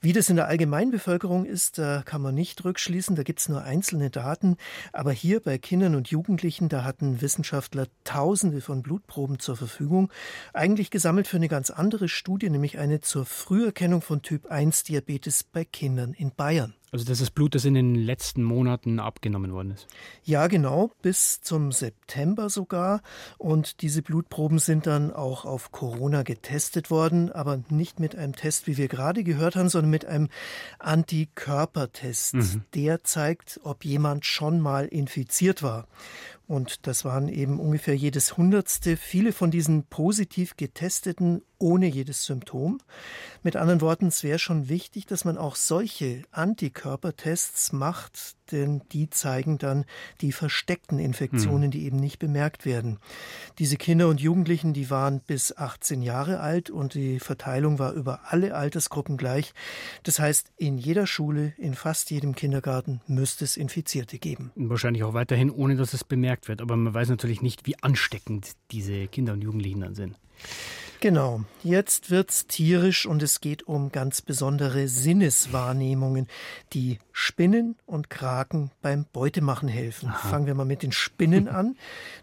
Wie 0.01 0.13
das 0.13 0.29
in 0.29 0.37
der 0.37 0.47
Allgemeinbevölkerung 0.47 1.45
ist, 1.45 1.79
da 1.79 2.03
kann 2.05 2.23
man 2.23 2.37
nicht 2.37 2.65
rückschließen, 2.65 3.17
da 3.17 3.25
gibt 3.25 3.41
es 3.41 3.49
nur 3.49 3.65
einzelne 3.65 4.11
Daten. 4.11 4.57
Aber 4.93 5.11
hier 5.11 5.41
bei 5.41 5.59
Kindern 5.59 5.97
und 5.97 6.09
Jugendlichen, 6.09 6.69
da 6.69 6.85
hatten 6.85 7.21
Wissenschaftler 7.21 7.89
Tausende 8.05 8.61
von 8.61 8.83
Blutproben 8.83 9.41
zur 9.41 9.57
Verfügung, 9.57 10.13
eigentlich 10.53 10.93
gesammelt 10.93 11.27
für 11.27 11.39
eine 11.39 11.49
ganz 11.49 11.71
andere 11.71 12.09
Studie, 12.09 12.49
nämlich 12.49 12.79
eine 12.79 13.01
zur 13.01 13.27
Früherkennung 13.33 14.03
von 14.03 14.23
Typ-1-Diabetes 14.23 15.45
bei 15.45 15.65
Kindern 15.65 16.13
in 16.13 16.33
Bayern. 16.35 16.75
Also 16.93 17.07
das 17.07 17.23
ist 17.23 17.31
Blut, 17.31 17.55
das 17.55 17.65
in 17.65 17.73
den 17.73 17.95
letzten 17.95 18.43
Monaten 18.43 19.01
abgenommen 19.01 19.55
worden 19.55 19.71
ist. 19.71 19.87
Ja, 20.25 20.47
genau, 20.47 20.91
bis 21.01 21.41
zum 21.41 21.73
September 21.73 22.51
sogar. 22.51 23.01
Und 23.39 23.81
diese 23.81 24.03
Blutproben 24.03 24.59
sind 24.59 24.87
dann 24.87 25.11
auch 25.11 25.47
auf 25.47 25.73
Corona 25.73 26.23
getestet 26.23 26.91
worden, 26.91 27.33
aber 27.33 27.63
nicht 27.71 27.99
mit 27.99 28.15
einem 28.15 28.37
Test, 28.37 28.67
wie 28.67 28.77
wir 28.77 28.89
gerade 28.89 29.25
gehört 29.25 29.57
haben, 29.57 29.71
sondern 29.71 29.91
mit 29.91 30.05
einem 30.05 30.29
Antikörpertest. 30.81 32.35
Mhm. 32.35 32.65
Der 32.75 33.03
zeigt, 33.05 33.59
ob 33.65 33.87
jemand 33.87 34.27
schon 34.27 34.61
mal 34.61 34.85
infiziert 34.85 35.63
war. 35.63 35.89
Und 36.47 36.87
das 36.87 37.07
waren 37.07 37.29
eben 37.29 37.59
ungefähr 37.59 37.97
jedes 37.97 38.37
Hundertste. 38.37 38.99
Viele 38.99 39.33
von 39.33 39.51
diesen 39.51 39.85
positiv 39.85 40.59
getesteten 40.59 41.41
ohne 41.63 41.87
jedes 41.87 42.25
Symptom. 42.25 42.79
Mit 43.45 43.57
anderen 43.57 43.81
Worten, 43.81 44.07
es 44.07 44.23
wäre 44.23 44.39
schon 44.39 44.69
wichtig, 44.69 45.07
dass 45.07 45.25
man 45.25 45.39
auch 45.39 45.57
solche 45.57 46.23
Antikörpertests 46.33 47.73
macht, 47.73 48.37
denn 48.51 48.83
die 48.93 49.09
zeigen 49.09 49.59
dann 49.59 49.85
die 50.21 50.33
versteckten 50.33 50.99
Infektionen, 50.99 51.65
hm. 51.65 51.71
die 51.71 51.85
eben 51.85 51.97
nicht 51.97 52.19
bemerkt 52.19 52.67
werden. 52.67 52.99
Diese 53.59 53.77
Kinder 53.77 54.09
und 54.09 54.21
Jugendlichen, 54.21 54.75
die 54.75 54.91
waren 54.91 55.21
bis 55.21 55.57
18 55.57 56.03
Jahre 56.03 56.41
alt 56.41 56.69
und 56.69 56.95
die 56.95 57.21
Verteilung 57.21 57.79
war 57.79 57.93
über 57.93 58.21
alle 58.29 58.55
Altersgruppen 58.55 59.17
gleich. 59.17 59.55
Das 60.03 60.19
heißt, 60.19 60.53
in 60.57 60.79
jeder 60.79 61.07
Schule, 61.07 61.55
in 61.57 61.75
fast 61.75 62.11
jedem 62.11 62.35
Kindergarten 62.35 63.01
müsste 63.07 63.45
es 63.45 63.57
Infizierte 63.57 64.19
geben. 64.19 64.51
Wahrscheinlich 64.57 65.05
auch 65.05 65.15
weiterhin, 65.15 65.51
ohne 65.51 65.77
dass 65.77 65.95
es 65.95 66.05
bemerkt 66.05 66.49
wird. 66.49 66.61
Aber 66.61 66.77
man 66.77 66.93
weiß 66.93 67.09
natürlich 67.09 67.41
nicht, 67.41 67.67
wie 67.67 67.81
ansteckend 67.83 68.53
diese 68.73 69.07
Kinder 69.07 69.33
und 69.33 69.43
Jugendlichen 69.43 69.81
dann 69.81 69.95
sind. 69.95 70.19
Genau, 71.03 71.41
jetzt 71.65 72.13
wird's 72.13 72.47
tierisch 72.47 73.07
und 73.07 73.25
es 73.25 73.41
geht 73.41 73.67
um 73.67 73.91
ganz 73.91 74.23
besondere 74.23 74.87
Sinneswahrnehmungen, 74.87 76.29
die 76.75 77.01
Spinnen 77.11 77.75
und 77.87 78.09
Kraken 78.09 78.71
beim 78.83 79.07
Beutemachen 79.13 79.69
helfen. 79.69 80.11
Aha. 80.11 80.29
Fangen 80.29 80.47
wir 80.47 80.55
mal 80.55 80.65
mit 80.65 80.85
den 80.85 80.93
Spinnen 80.93 81.49
an. 81.49 81.77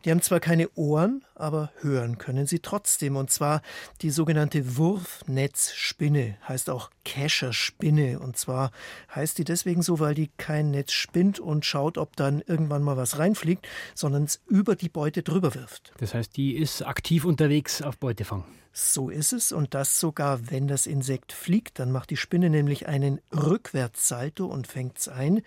Die 0.06 0.12
haben 0.12 0.22
zwar 0.22 0.40
keine 0.40 0.70
Ohren, 0.76 1.26
aber 1.40 1.72
hören 1.82 2.18
können 2.18 2.48
sie 2.48 2.60
trotzdem. 2.60 3.16
Und 3.16 3.32
zwar 3.32 3.62
die 4.02 4.10
sogenannte 4.10 4.78
Wurfnetzspinne, 4.78 6.38
heißt 6.48 6.70
auch 6.70 6.90
Kescherspinne. 7.06 8.20
Und 8.20 8.38
zwar 8.38 8.72
heißt 9.14 9.38
die 9.38 9.44
deswegen 9.44 9.82
so, 9.82 10.00
weil 10.00 10.16
die 10.16 10.30
kein 10.38 10.72
Netz 10.72 10.92
spinnt 10.92 11.40
und 11.40 11.66
schaut, 11.66 11.98
ob 11.98 12.16
dann 12.16 12.42
irgendwann 12.46 12.84
mal 12.84 12.98
was 12.98 13.20
reinfliegt, 13.20 13.68
sondern 13.96 14.24
es 14.24 14.42
über 14.48 14.76
die 14.76 14.90
Beute 14.90 15.24
drüber 15.24 15.56
wirft. 15.56 15.92
Das 15.98 16.14
heißt, 16.14 16.36
die 16.38 16.56
ist 16.56 16.82
aktiv 16.82 17.26
unterwegs 17.26 17.82
auf 17.82 17.98
Beutefang. 17.98 18.46
So 18.72 19.10
ist 19.10 19.34
es 19.34 19.52
und 19.52 19.74
das 19.74 20.00
sogar, 20.00 20.52
wenn 20.52 20.68
das 20.68 20.86
Insekt 20.86 21.34
fliegt, 21.34 21.80
dann 21.80 21.92
macht 21.92 22.12
die 22.12 22.18
Spinne 22.18 22.50
nämlich 22.50 22.88
einen 22.88 23.20
Rückwärtssalto 23.34 24.46
und 24.46 24.68
fängt 24.68 25.00
es 25.00 25.08
ein. 25.08 25.42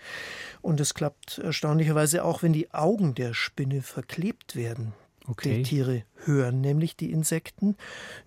Und 0.60 0.80
es 0.80 0.92
klappt 0.92 1.38
erstaunlicherweise 1.38 2.24
auch, 2.24 2.42
wenn 2.42 2.52
die 2.52 2.74
Augen 2.74 3.14
der 3.14 3.32
Spinne 3.32 3.82
verklebt 3.82 4.56
werden. 4.56 4.92
Okay. 5.26 5.58
Die 5.58 5.62
Tiere 5.62 6.04
hören 6.24 6.60
nämlich 6.60 6.96
die 6.96 7.12
Insekten. 7.12 7.76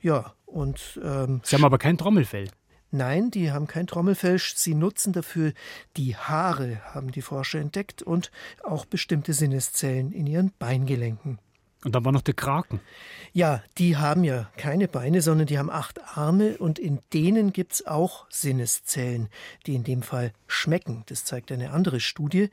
Ja, 0.02 0.34
und. 0.46 1.00
Ähm, 1.04 1.42
Sie 1.44 1.56
haben 1.56 1.66
aber 1.66 1.78
kein 1.78 1.98
Trommelfell. 1.98 2.50
Nein, 2.92 3.30
die 3.30 3.52
haben 3.52 3.68
kein 3.68 3.88
Trommelfell. 3.88 4.40
Sie 4.40 4.74
nutzen 4.74 5.12
dafür 5.12 5.52
die 5.98 6.16
Haare, 6.16 6.82
haben 6.94 7.12
die 7.12 7.22
Forscher 7.22 7.60
entdeckt, 7.60 8.02
und 8.02 8.32
auch 8.64 8.86
bestimmte 8.86 9.34
Sinneszellen 9.34 10.14
in 10.14 10.28
ihren 10.28 10.52
Beingelenken. 10.58 11.40
Und 11.84 11.94
dann 11.94 12.04
war 12.04 12.12
noch 12.12 12.24
der 12.24 12.34
Kraken. 12.34 12.80
Ja, 13.32 13.62
die 13.78 13.96
haben 13.96 14.24
ja 14.24 14.50
keine 14.58 14.88
Beine, 14.88 15.22
sondern 15.22 15.46
die 15.46 15.60
haben 15.60 15.70
acht 15.70 16.02
Arme 16.18 16.58
und 16.58 16.80
in 16.80 17.00
denen 17.14 17.54
gibt 17.54 17.74
es 17.74 17.86
auch 17.86 18.26
Sinneszellen, 18.32 19.30
die 19.68 19.76
in 19.76 19.84
dem 19.84 20.02
Fall 20.02 20.34
schmecken. 20.48 21.04
Das 21.06 21.26
zeigt 21.26 21.52
eine 21.52 21.72
andere 21.72 22.00
Studie. 22.00 22.50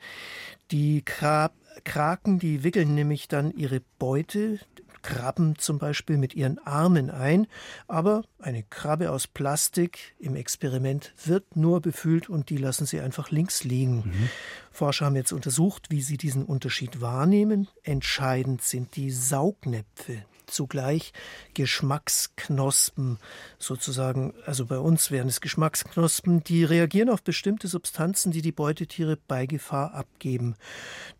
Die 0.69 1.01
Krab 1.03 1.55
Kraken, 1.83 2.39
die 2.39 2.63
wickeln 2.63 2.95
nämlich 2.95 3.27
dann 3.27 3.51
ihre 3.51 3.81
Beute, 3.99 4.59
Krabben 5.03 5.57
zum 5.57 5.77
Beispiel 5.77 6.17
mit 6.17 6.33
ihren 6.33 6.57
Armen 6.65 7.11
ein, 7.11 7.45
aber 7.87 8.23
eine 8.39 8.63
Krabbe 8.63 9.11
aus 9.11 9.27
Plastik 9.27 10.15
im 10.17 10.35
Experiment 10.35 11.13
wird 11.25 11.55
nur 11.55 11.81
befühlt 11.81 12.29
und 12.29 12.49
die 12.49 12.57
lassen 12.57 12.85
sie 12.85 13.01
einfach 13.01 13.29
links 13.29 13.63
liegen. 13.63 13.97
Mhm. 13.97 14.29
Forscher 14.71 15.05
haben 15.05 15.15
jetzt 15.15 15.33
untersucht, 15.33 15.91
wie 15.91 16.01
sie 16.01 16.17
diesen 16.17 16.45
Unterschied 16.45 17.01
wahrnehmen. 17.01 17.67
Entscheidend 17.83 18.61
sind 18.61 18.95
die 18.95 19.11
Saugnäpfe 19.11 20.23
zugleich 20.53 21.13
Geschmacksknospen 21.53 23.17
sozusagen, 23.59 24.33
also 24.45 24.65
bei 24.65 24.77
uns 24.77 25.11
wären 25.11 25.27
es 25.27 25.41
Geschmacksknospen, 25.41 26.43
die 26.43 26.63
reagieren 26.63 27.09
auf 27.09 27.23
bestimmte 27.23 27.67
Substanzen, 27.67 28.31
die 28.31 28.41
die 28.41 28.51
Beutetiere 28.51 29.17
bei 29.27 29.45
Gefahr 29.45 29.93
abgeben. 29.93 30.55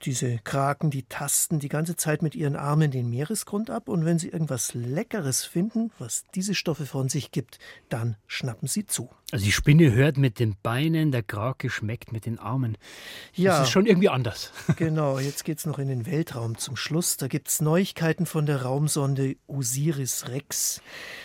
Diese 0.04 0.38
Kraken, 0.44 0.92
die 0.92 1.04
tasten 1.04 1.60
die 1.60 1.70
ganze 1.70 1.96
Zeit 1.96 2.22
mit 2.22 2.36
ihren 2.36 2.56
Armen 2.56 2.92
den 2.92 3.10
Meeresgrund 3.10 3.70
ab 3.70 3.90
und 3.90 4.06
wenn 4.06 4.20
sie 4.20 4.30
irgendwas 4.30 4.74
Leckeres 4.74 5.44
finden, 5.44 5.92
was 6.00 6.24
diese 6.36 6.56
Stoffe 6.56 6.86
von 6.86 7.10
sich 7.10 7.32
gibt, 7.32 7.60
dann 7.90 8.16
schnappen 8.28 8.68
sie 8.68 8.86
zu. 8.86 9.10
Also 9.32 9.46
die 9.46 9.52
Spinne 9.52 9.92
hört 9.94 10.18
mit 10.18 10.38
den 10.38 10.56
Beinen, 10.62 11.12
der 11.12 11.24
Krake 11.24 11.72
schmeckt 11.72 12.12
mit 12.12 12.28
den 12.28 12.38
Armen. 12.38 12.78
Ja. 13.34 13.58
Das 13.58 13.68
ist 13.68 13.72
schon 13.72 13.88
irgendwie 13.88 14.10
anders. 14.10 14.52
Genau, 14.76 15.18
jetzt 15.18 15.44
geht 15.44 15.58
es 15.58 15.66
noch 15.66 15.80
in 15.80 15.88
den 15.88 16.06
Weltraum 16.06 16.58
zum 16.58 16.76
Schluss. 16.76 17.18
Da 17.18 17.28
gibt 17.28 17.48
es 17.48 17.60
Neuigkeiten 17.60 18.28
von 18.28 18.46
der 18.46 18.62
Raumsonde 18.62 19.23
Osiris 19.48 20.30
Rex. 20.30 20.82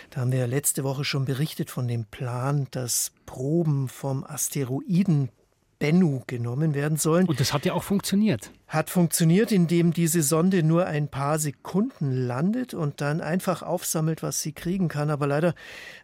Da 0.09 0.21
haben 0.21 0.31
wir 0.31 0.47
letzte 0.47 0.83
Woche 0.83 1.03
schon 1.03 1.25
berichtet 1.25 1.69
von 1.69 1.87
dem 1.87 2.05
Plan, 2.05 2.67
dass 2.71 3.11
Proben 3.25 3.87
vom 3.87 4.23
Asteroiden 4.23 5.29
Bennu 5.79 6.23
genommen 6.27 6.73
werden 6.73 6.97
sollen. 6.97 7.27
Und 7.27 7.39
das 7.39 7.53
hat 7.53 7.65
ja 7.65 7.73
auch 7.73 7.83
funktioniert. 7.83 8.51
Hat 8.69 8.91
funktioniert, 8.91 9.51
indem 9.51 9.93
diese 9.93 10.21
Sonde 10.21 10.61
nur 10.61 10.85
ein 10.85 11.07
paar 11.09 11.39
Sekunden 11.39 12.11
landet 12.11 12.75
und 12.75 13.01
dann 13.01 13.19
einfach 13.19 13.63
aufsammelt, 13.63 14.21
was 14.21 14.41
sie 14.43 14.53
kriegen 14.53 14.87
kann. 14.89 15.09
Aber 15.09 15.25
leider 15.25 15.55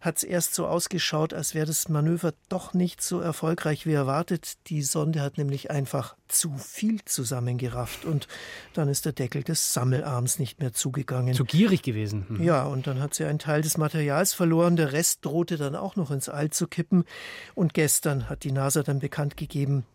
hat 0.01 0.17
es 0.17 0.23
erst 0.23 0.55
so 0.55 0.65
ausgeschaut, 0.65 1.31
als 1.31 1.53
wäre 1.53 1.67
das 1.67 1.89
Manöver 1.89 2.33
doch 2.49 2.73
nicht 2.73 3.03
so 3.03 3.19
erfolgreich 3.19 3.85
wie 3.85 3.93
erwartet. 3.93 4.67
Die 4.67 4.81
Sonde 4.81 5.21
hat 5.21 5.37
nämlich 5.37 5.69
einfach 5.69 6.15
zu 6.27 6.57
viel 6.57 7.05
zusammengerafft 7.05 8.03
und 8.03 8.27
dann 8.73 8.89
ist 8.89 9.05
der 9.05 9.13
Deckel 9.13 9.43
des 9.43 9.71
Sammelarms 9.73 10.39
nicht 10.39 10.59
mehr 10.59 10.73
zugegangen. 10.73 11.35
Zu 11.35 11.45
gierig 11.45 11.83
gewesen. 11.83 12.25
Mhm. 12.27 12.43
Ja, 12.43 12.63
und 12.63 12.87
dann 12.87 12.99
hat 12.99 13.13
sie 13.13 13.25
einen 13.25 13.37
Teil 13.37 13.61
des 13.61 13.77
Materials 13.77 14.33
verloren. 14.33 14.75
Der 14.75 14.91
Rest 14.91 15.23
drohte 15.23 15.57
dann 15.57 15.75
auch 15.75 15.95
noch 15.95 16.09
ins 16.09 16.29
All 16.29 16.49
zu 16.49 16.65
kippen. 16.65 17.05
Und 17.53 17.75
gestern 17.75 18.27
hat 18.27 18.43
die 18.43 18.51
NASA 18.51 18.81
dann 18.81 18.97
bekannt 18.97 19.37
gegeben, 19.37 19.85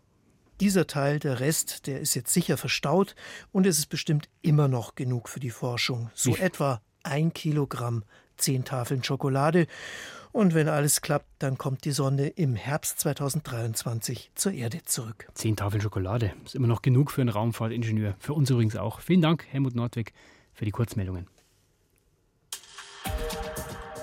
dieser 0.61 0.85
Teil, 0.85 1.19
der 1.19 1.39
Rest, 1.39 1.87
der 1.87 1.99
ist 1.99 2.13
jetzt 2.13 2.31
sicher 2.31 2.55
verstaut 2.55 3.15
und 3.51 3.65
es 3.65 3.79
ist 3.79 3.87
bestimmt 3.87 4.29
immer 4.43 4.67
noch 4.67 4.93
genug 4.93 5.27
für 5.27 5.39
die 5.39 5.49
Forschung. 5.49 6.11
So 6.13 6.37
Wie? 6.37 6.39
etwa 6.39 6.81
ein 7.03 7.33
Kilogramm, 7.33 8.03
zehn 8.37 8.63
Tafeln 8.63 9.03
Schokolade. 9.03 9.65
Und 10.31 10.53
wenn 10.53 10.69
alles 10.69 11.01
klappt, 11.01 11.25
dann 11.39 11.57
kommt 11.57 11.83
die 11.83 11.91
Sonde 11.91 12.27
im 12.27 12.55
Herbst 12.55 12.99
2023 12.99 14.31
zur 14.35 14.53
Erde 14.53 14.83
zurück. 14.85 15.27
Zehn 15.33 15.55
Tafeln 15.55 15.81
Schokolade 15.81 16.31
ist 16.45 16.55
immer 16.55 16.67
noch 16.67 16.83
genug 16.83 17.11
für 17.11 17.21
einen 17.21 17.29
Raumfahrtingenieur. 17.29 18.15
Für 18.19 18.33
uns 18.33 18.49
übrigens 18.49 18.75
auch. 18.75 19.01
Vielen 19.01 19.21
Dank, 19.21 19.45
Helmut 19.49 19.75
Nordwig, 19.75 20.13
für 20.53 20.65
die 20.65 20.71
Kurzmeldungen. 20.71 21.27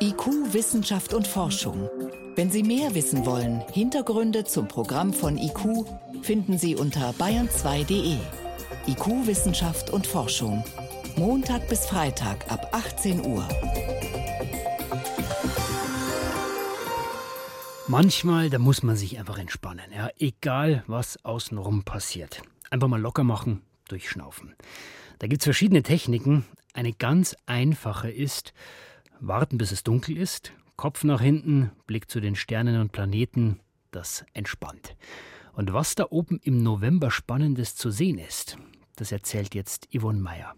IQ, 0.01 0.53
Wissenschaft 0.53 1.13
und 1.13 1.27
Forschung. 1.27 1.91
Wenn 2.37 2.53
Sie 2.53 2.63
mehr 2.63 2.95
wissen 2.95 3.27
wollen, 3.27 3.65
Hintergründe 3.73 4.45
zum 4.45 4.69
Programm 4.69 5.13
von 5.13 5.37
IQ 5.37 5.87
finden 6.23 6.57
Sie 6.57 6.77
unter 6.77 7.11
bayern2.de. 7.15 8.17
IQ, 8.87 9.27
Wissenschaft 9.27 9.91
und 9.91 10.07
Forschung. 10.07 10.63
Montag 11.17 11.69
bis 11.69 11.87
Freitag 11.87 12.49
ab 12.49 12.69
18 12.71 13.27
Uhr. 13.27 13.49
Manchmal, 17.89 18.51
da 18.51 18.61
muss 18.61 18.85
man 18.85 18.95
sich 18.95 19.19
einfach 19.19 19.39
entspannen, 19.39 19.91
ja, 19.93 20.11
egal 20.21 20.85
was 20.87 21.25
außenrum 21.25 21.83
passiert. 21.83 22.43
Einfach 22.71 22.87
mal 22.87 23.01
locker 23.01 23.25
machen, 23.25 23.63
durchschnaufen. 23.89 24.55
Da 25.19 25.27
gibt 25.27 25.43
es 25.43 25.45
verschiedene 25.45 25.83
Techniken. 25.83 26.45
Eine 26.73 26.93
ganz 26.93 27.35
einfache 27.47 28.09
ist, 28.11 28.53
warten 29.21 29.59
bis 29.59 29.73
es 29.73 29.83
dunkel 29.83 30.17
ist, 30.17 30.53
Kopf 30.77 31.05
nach 31.05 31.21
hinten, 31.21 31.73
Blick 31.87 32.11
zu 32.11 32.21
den 32.21 32.37
Sternen 32.37 32.81
und 32.81 32.93
Planeten, 32.93 33.61
das 33.91 34.25
entspannt. 34.33 34.97
Und 35.53 35.73
was 35.73 35.95
da 35.95 36.07
oben 36.11 36.39
im 36.43 36.63
November 36.63 37.11
Spannendes 37.11 37.75
zu 37.75 37.91
sehen 37.91 38.19
ist, 38.19 38.57
das 38.97 39.11
erzählt 39.11 39.55
jetzt 39.55 39.89
Yvonne 39.93 40.21
Meyer. 40.21 40.55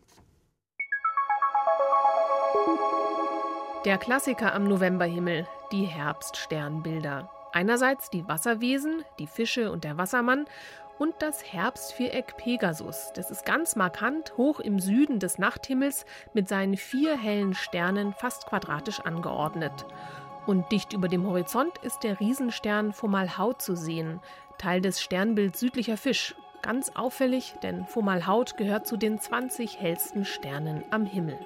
Der 3.87 3.97
Klassiker 3.97 4.55
am 4.55 4.65
Novemberhimmel, 4.65 5.47
die 5.73 5.85
Herbststernbilder. 5.85 7.31
Einerseits 7.53 8.11
die 8.11 8.29
Wasserwesen, 8.29 9.03
die 9.19 9.27
Fische 9.27 9.73
und 9.73 9.85
der 9.85 9.97
Wassermann 9.97 10.45
und 11.01 11.15
das 11.21 11.43
Herbstviereck 11.51 12.37
Pegasus. 12.37 13.11
Das 13.15 13.31
ist 13.31 13.47
ganz 13.47 13.75
markant 13.75 14.37
hoch 14.37 14.61
im 14.61 14.79
Süden 14.79 15.19
des 15.19 15.39
Nachthimmels 15.39 16.05
mit 16.35 16.47
seinen 16.47 16.77
vier 16.77 17.17
hellen 17.17 17.55
Sternen 17.55 18.13
fast 18.13 18.47
quadratisch 18.47 19.01
angeordnet. 19.01 19.87
Und 20.47 20.71
dicht 20.71 20.93
über 20.93 21.09
dem 21.09 21.27
Horizont 21.27 21.79
ist 21.79 22.01
der 22.03 22.21
Riesenstern 22.21 22.93
Fomalhaut 22.93 23.63
zu 23.63 23.77
sehen, 23.77 24.21
Teil 24.59 24.83
des 24.83 25.01
Sternbilds 25.01 25.59
Südlicher 25.59 25.97
Fisch. 25.97 26.35
Ganz 26.61 26.91
auffällig, 26.95 27.55
denn 27.63 27.87
Fomalhaut 27.87 28.59
gehört 28.59 28.87
zu 28.87 28.99
den 28.99 29.19
20 29.19 29.81
hellsten 29.81 30.27
Sternen 30.27 30.85
am 30.91 31.07
Himmel. 31.07 31.39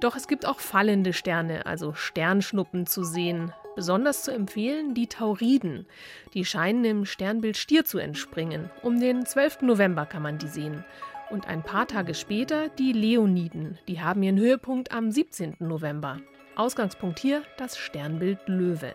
Doch 0.00 0.16
es 0.16 0.26
gibt 0.26 0.46
auch 0.46 0.58
fallende 0.58 1.12
Sterne, 1.12 1.64
also 1.64 1.92
Sternschnuppen 1.92 2.86
zu 2.86 3.04
sehen. 3.04 3.52
Besonders 3.76 4.24
zu 4.24 4.32
empfehlen 4.32 4.94
die 4.94 5.06
Tauriden. 5.06 5.86
Die 6.34 6.44
scheinen 6.44 6.84
im 6.84 7.04
Sternbild 7.04 7.56
Stier 7.56 7.84
zu 7.84 7.98
entspringen. 7.98 8.70
Um 8.82 9.00
den 9.00 9.24
12. 9.24 9.62
November 9.62 10.06
kann 10.06 10.22
man 10.22 10.38
die 10.38 10.48
sehen. 10.48 10.84
Und 11.30 11.46
ein 11.46 11.62
paar 11.62 11.86
Tage 11.86 12.14
später 12.14 12.68
die 12.68 12.92
Leoniden. 12.92 13.78
Die 13.86 14.00
haben 14.00 14.22
ihren 14.22 14.38
Höhepunkt 14.38 14.92
am 14.92 15.12
17. 15.12 15.56
November. 15.60 16.18
Ausgangspunkt 16.56 17.20
hier 17.20 17.42
das 17.56 17.78
Sternbild 17.78 18.40
Löwe. 18.46 18.94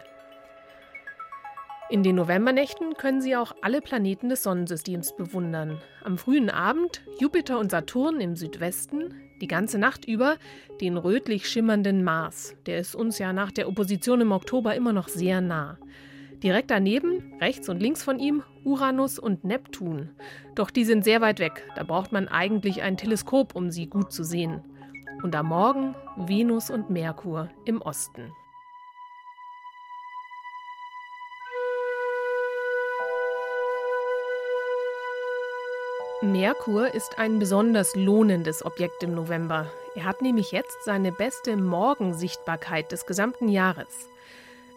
In 1.88 2.02
den 2.02 2.16
Novembernächten 2.16 2.96
können 2.96 3.22
Sie 3.22 3.36
auch 3.36 3.56
alle 3.62 3.80
Planeten 3.80 4.28
des 4.30 4.42
Sonnensystems 4.42 5.16
bewundern. 5.16 5.80
Am 6.04 6.18
frühen 6.18 6.50
Abend 6.50 7.04
Jupiter 7.20 7.60
und 7.60 7.70
Saturn 7.70 8.20
im 8.20 8.36
Südwesten, 8.36 9.14
die 9.42 9.48
ganze 9.48 9.78
Nacht 9.78 10.06
über 10.06 10.38
den 10.82 10.98
rötlich 10.98 11.50
schimmernden 11.50 12.04
Mars. 12.04 12.56
Der 12.66 12.80
ist 12.80 12.96
uns 12.96 13.20
ja 13.20 13.34
nach 13.34 13.52
der 13.52 13.68
Opposition 13.68 14.22
im 14.22 14.32
Oktober 14.32 14.76
immer 14.76 14.94
noch 14.94 15.08
sehr 15.08 15.42
nah. 15.42 15.78
Direkt 16.44 16.70
daneben, 16.70 17.34
rechts 17.40 17.70
und 17.70 17.82
links 17.82 18.04
von 18.04 18.20
ihm, 18.20 18.44
Uranus 18.64 19.20
und 19.20 19.44
Neptun. 19.44 20.10
Doch 20.54 20.70
die 20.70 20.86
sind 20.86 21.04
sehr 21.04 21.22
weit 21.22 21.40
weg, 21.40 21.64
da 21.76 21.84
braucht 21.84 22.12
man 22.12 22.28
eigentlich 22.28 22.82
ein 22.82 22.98
Teleskop, 22.98 23.56
um 23.56 23.72
sie 23.72 23.88
gut 23.88 24.12
zu 24.12 24.24
sehen. 24.24 24.62
Und 25.24 25.36
am 25.36 25.48
Morgen 25.48 25.96
Venus 26.18 26.70
und 26.70 26.90
Merkur 26.90 27.50
im 27.66 27.82
Osten. 27.82 28.32
Merkur 36.26 36.94
ist 36.94 37.20
ein 37.20 37.40
besonders 37.40 37.96
lohnendes 37.96 38.66
Objekt 38.66 39.04
im 39.04 39.14
November. 39.14 39.72
Er 39.96 40.06
hat 40.06 40.22
nämlich 40.22 40.52
jetzt 40.52 40.84
seine 40.84 41.12
beste 41.12 41.56
Morgensichtbarkeit 41.56 42.92
des 42.92 43.06
gesamten 43.06 43.48
Jahres. 43.48 44.10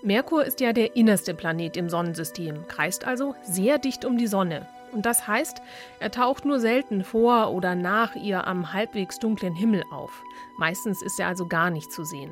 Merkur 0.03 0.45
ist 0.45 0.61
ja 0.61 0.73
der 0.73 0.95
innerste 0.95 1.35
Planet 1.35 1.77
im 1.77 1.89
Sonnensystem, 1.89 2.69
kreist 2.69 3.05
also 3.07 3.35
sehr 3.43 3.79
dicht 3.79 4.05
um 4.05 4.19
die 4.19 4.27
Sonne. 4.27 4.69
Und 4.93 5.07
das 5.07 5.27
heißt, 5.27 5.61
er 6.01 6.11
taucht 6.11 6.45
nur 6.45 6.61
selten 6.61 7.03
vor 7.03 7.53
oder 7.53 7.75
nach 7.75 8.15
ihr 8.15 8.47
am 8.47 8.73
halbwegs 8.73 9.19
dunklen 9.19 9.55
Himmel 9.55 9.83
auf. 9.91 10.23
Meistens 10.59 11.03
ist 11.03 11.19
er 11.19 11.29
also 11.29 11.47
gar 11.47 11.71
nicht 11.71 11.91
zu 11.91 12.05
sehen. 12.05 12.31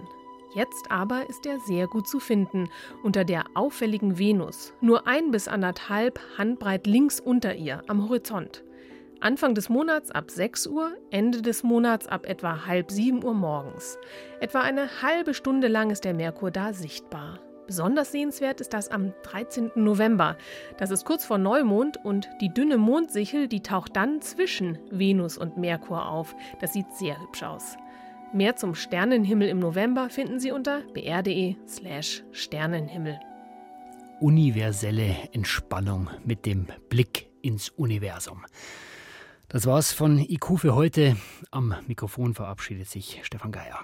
Jetzt 0.55 0.91
aber 0.91 1.29
ist 1.29 1.45
er 1.47 1.59
sehr 1.61 1.87
gut 1.87 2.07
zu 2.07 2.21
finden 2.21 2.71
unter 3.03 3.25
der 3.25 3.45
auffälligen 3.55 4.19
Venus, 4.19 4.73
nur 4.81 5.07
ein 5.07 5.31
bis 5.31 5.49
anderthalb 5.49 6.21
Handbreit 6.39 6.87
links 6.87 7.21
unter 7.21 7.55
ihr 7.55 7.83
am 7.89 8.09
Horizont. 8.09 8.63
Anfang 9.21 9.55
des 9.55 9.69
Monats 9.69 10.11
ab 10.11 10.31
6 10.31 10.67
Uhr, 10.67 10.93
Ende 11.11 11.41
des 11.41 11.63
Monats 11.63 12.07
ab 12.07 12.27
etwa 12.27 12.67
halb 12.67 12.91
7 12.91 13.25
Uhr 13.25 13.35
morgens. 13.35 13.99
Etwa 14.41 14.61
eine 14.61 15.03
halbe 15.03 15.33
Stunde 15.33 15.69
lang 15.69 15.91
ist 15.91 16.05
der 16.05 16.15
Merkur 16.15 16.51
da 16.51 16.73
sichtbar. 16.73 17.41
Besonders 17.67 18.13
sehenswert 18.13 18.61
ist 18.61 18.75
das 18.75 18.89
am 18.91 19.13
13. 19.25 19.73
November. 19.75 20.37
Das 20.79 20.91
ist 20.91 21.05
kurz 21.05 21.25
vor 21.25 21.39
Neumond 21.39 21.99
und 22.05 22.29
die 22.41 22.53
dünne 22.53 22.77
Mondsichel, 22.77 23.49
die 23.49 23.63
taucht 23.63 23.97
dann 23.97 24.21
zwischen 24.21 24.79
Venus 24.91 25.37
und 25.39 25.57
Merkur 25.57 26.09
auf. 26.09 26.37
Das 26.61 26.75
sieht 26.75 26.93
sehr 26.93 27.21
hübsch 27.21 27.43
aus. 27.43 27.77
Mehr 28.33 28.57
zum 28.57 28.75
Sternenhimmel 28.75 29.49
im 29.49 29.59
November 29.59 30.11
finden 30.11 30.39
Sie 30.39 30.53
unter 30.53 30.83
br.de/slash 30.93 32.23
Sternenhimmel. 32.33 33.19
Universelle 34.21 35.17
Entspannung 35.33 36.11
mit 36.25 36.47
dem 36.47 36.67
Blick 36.89 37.29
ins 37.43 37.71
Universum. 37.71 38.45
Das 39.49 39.65
war's 39.67 39.93
von 39.93 40.19
IQ 40.19 40.59
für 40.59 40.75
heute. 40.75 41.17
Am 41.53 41.75
Mikrofon 41.87 42.35
verabschiedet 42.35 42.89
sich 42.89 43.21
Stefan 43.23 43.53
Geier. 43.53 43.81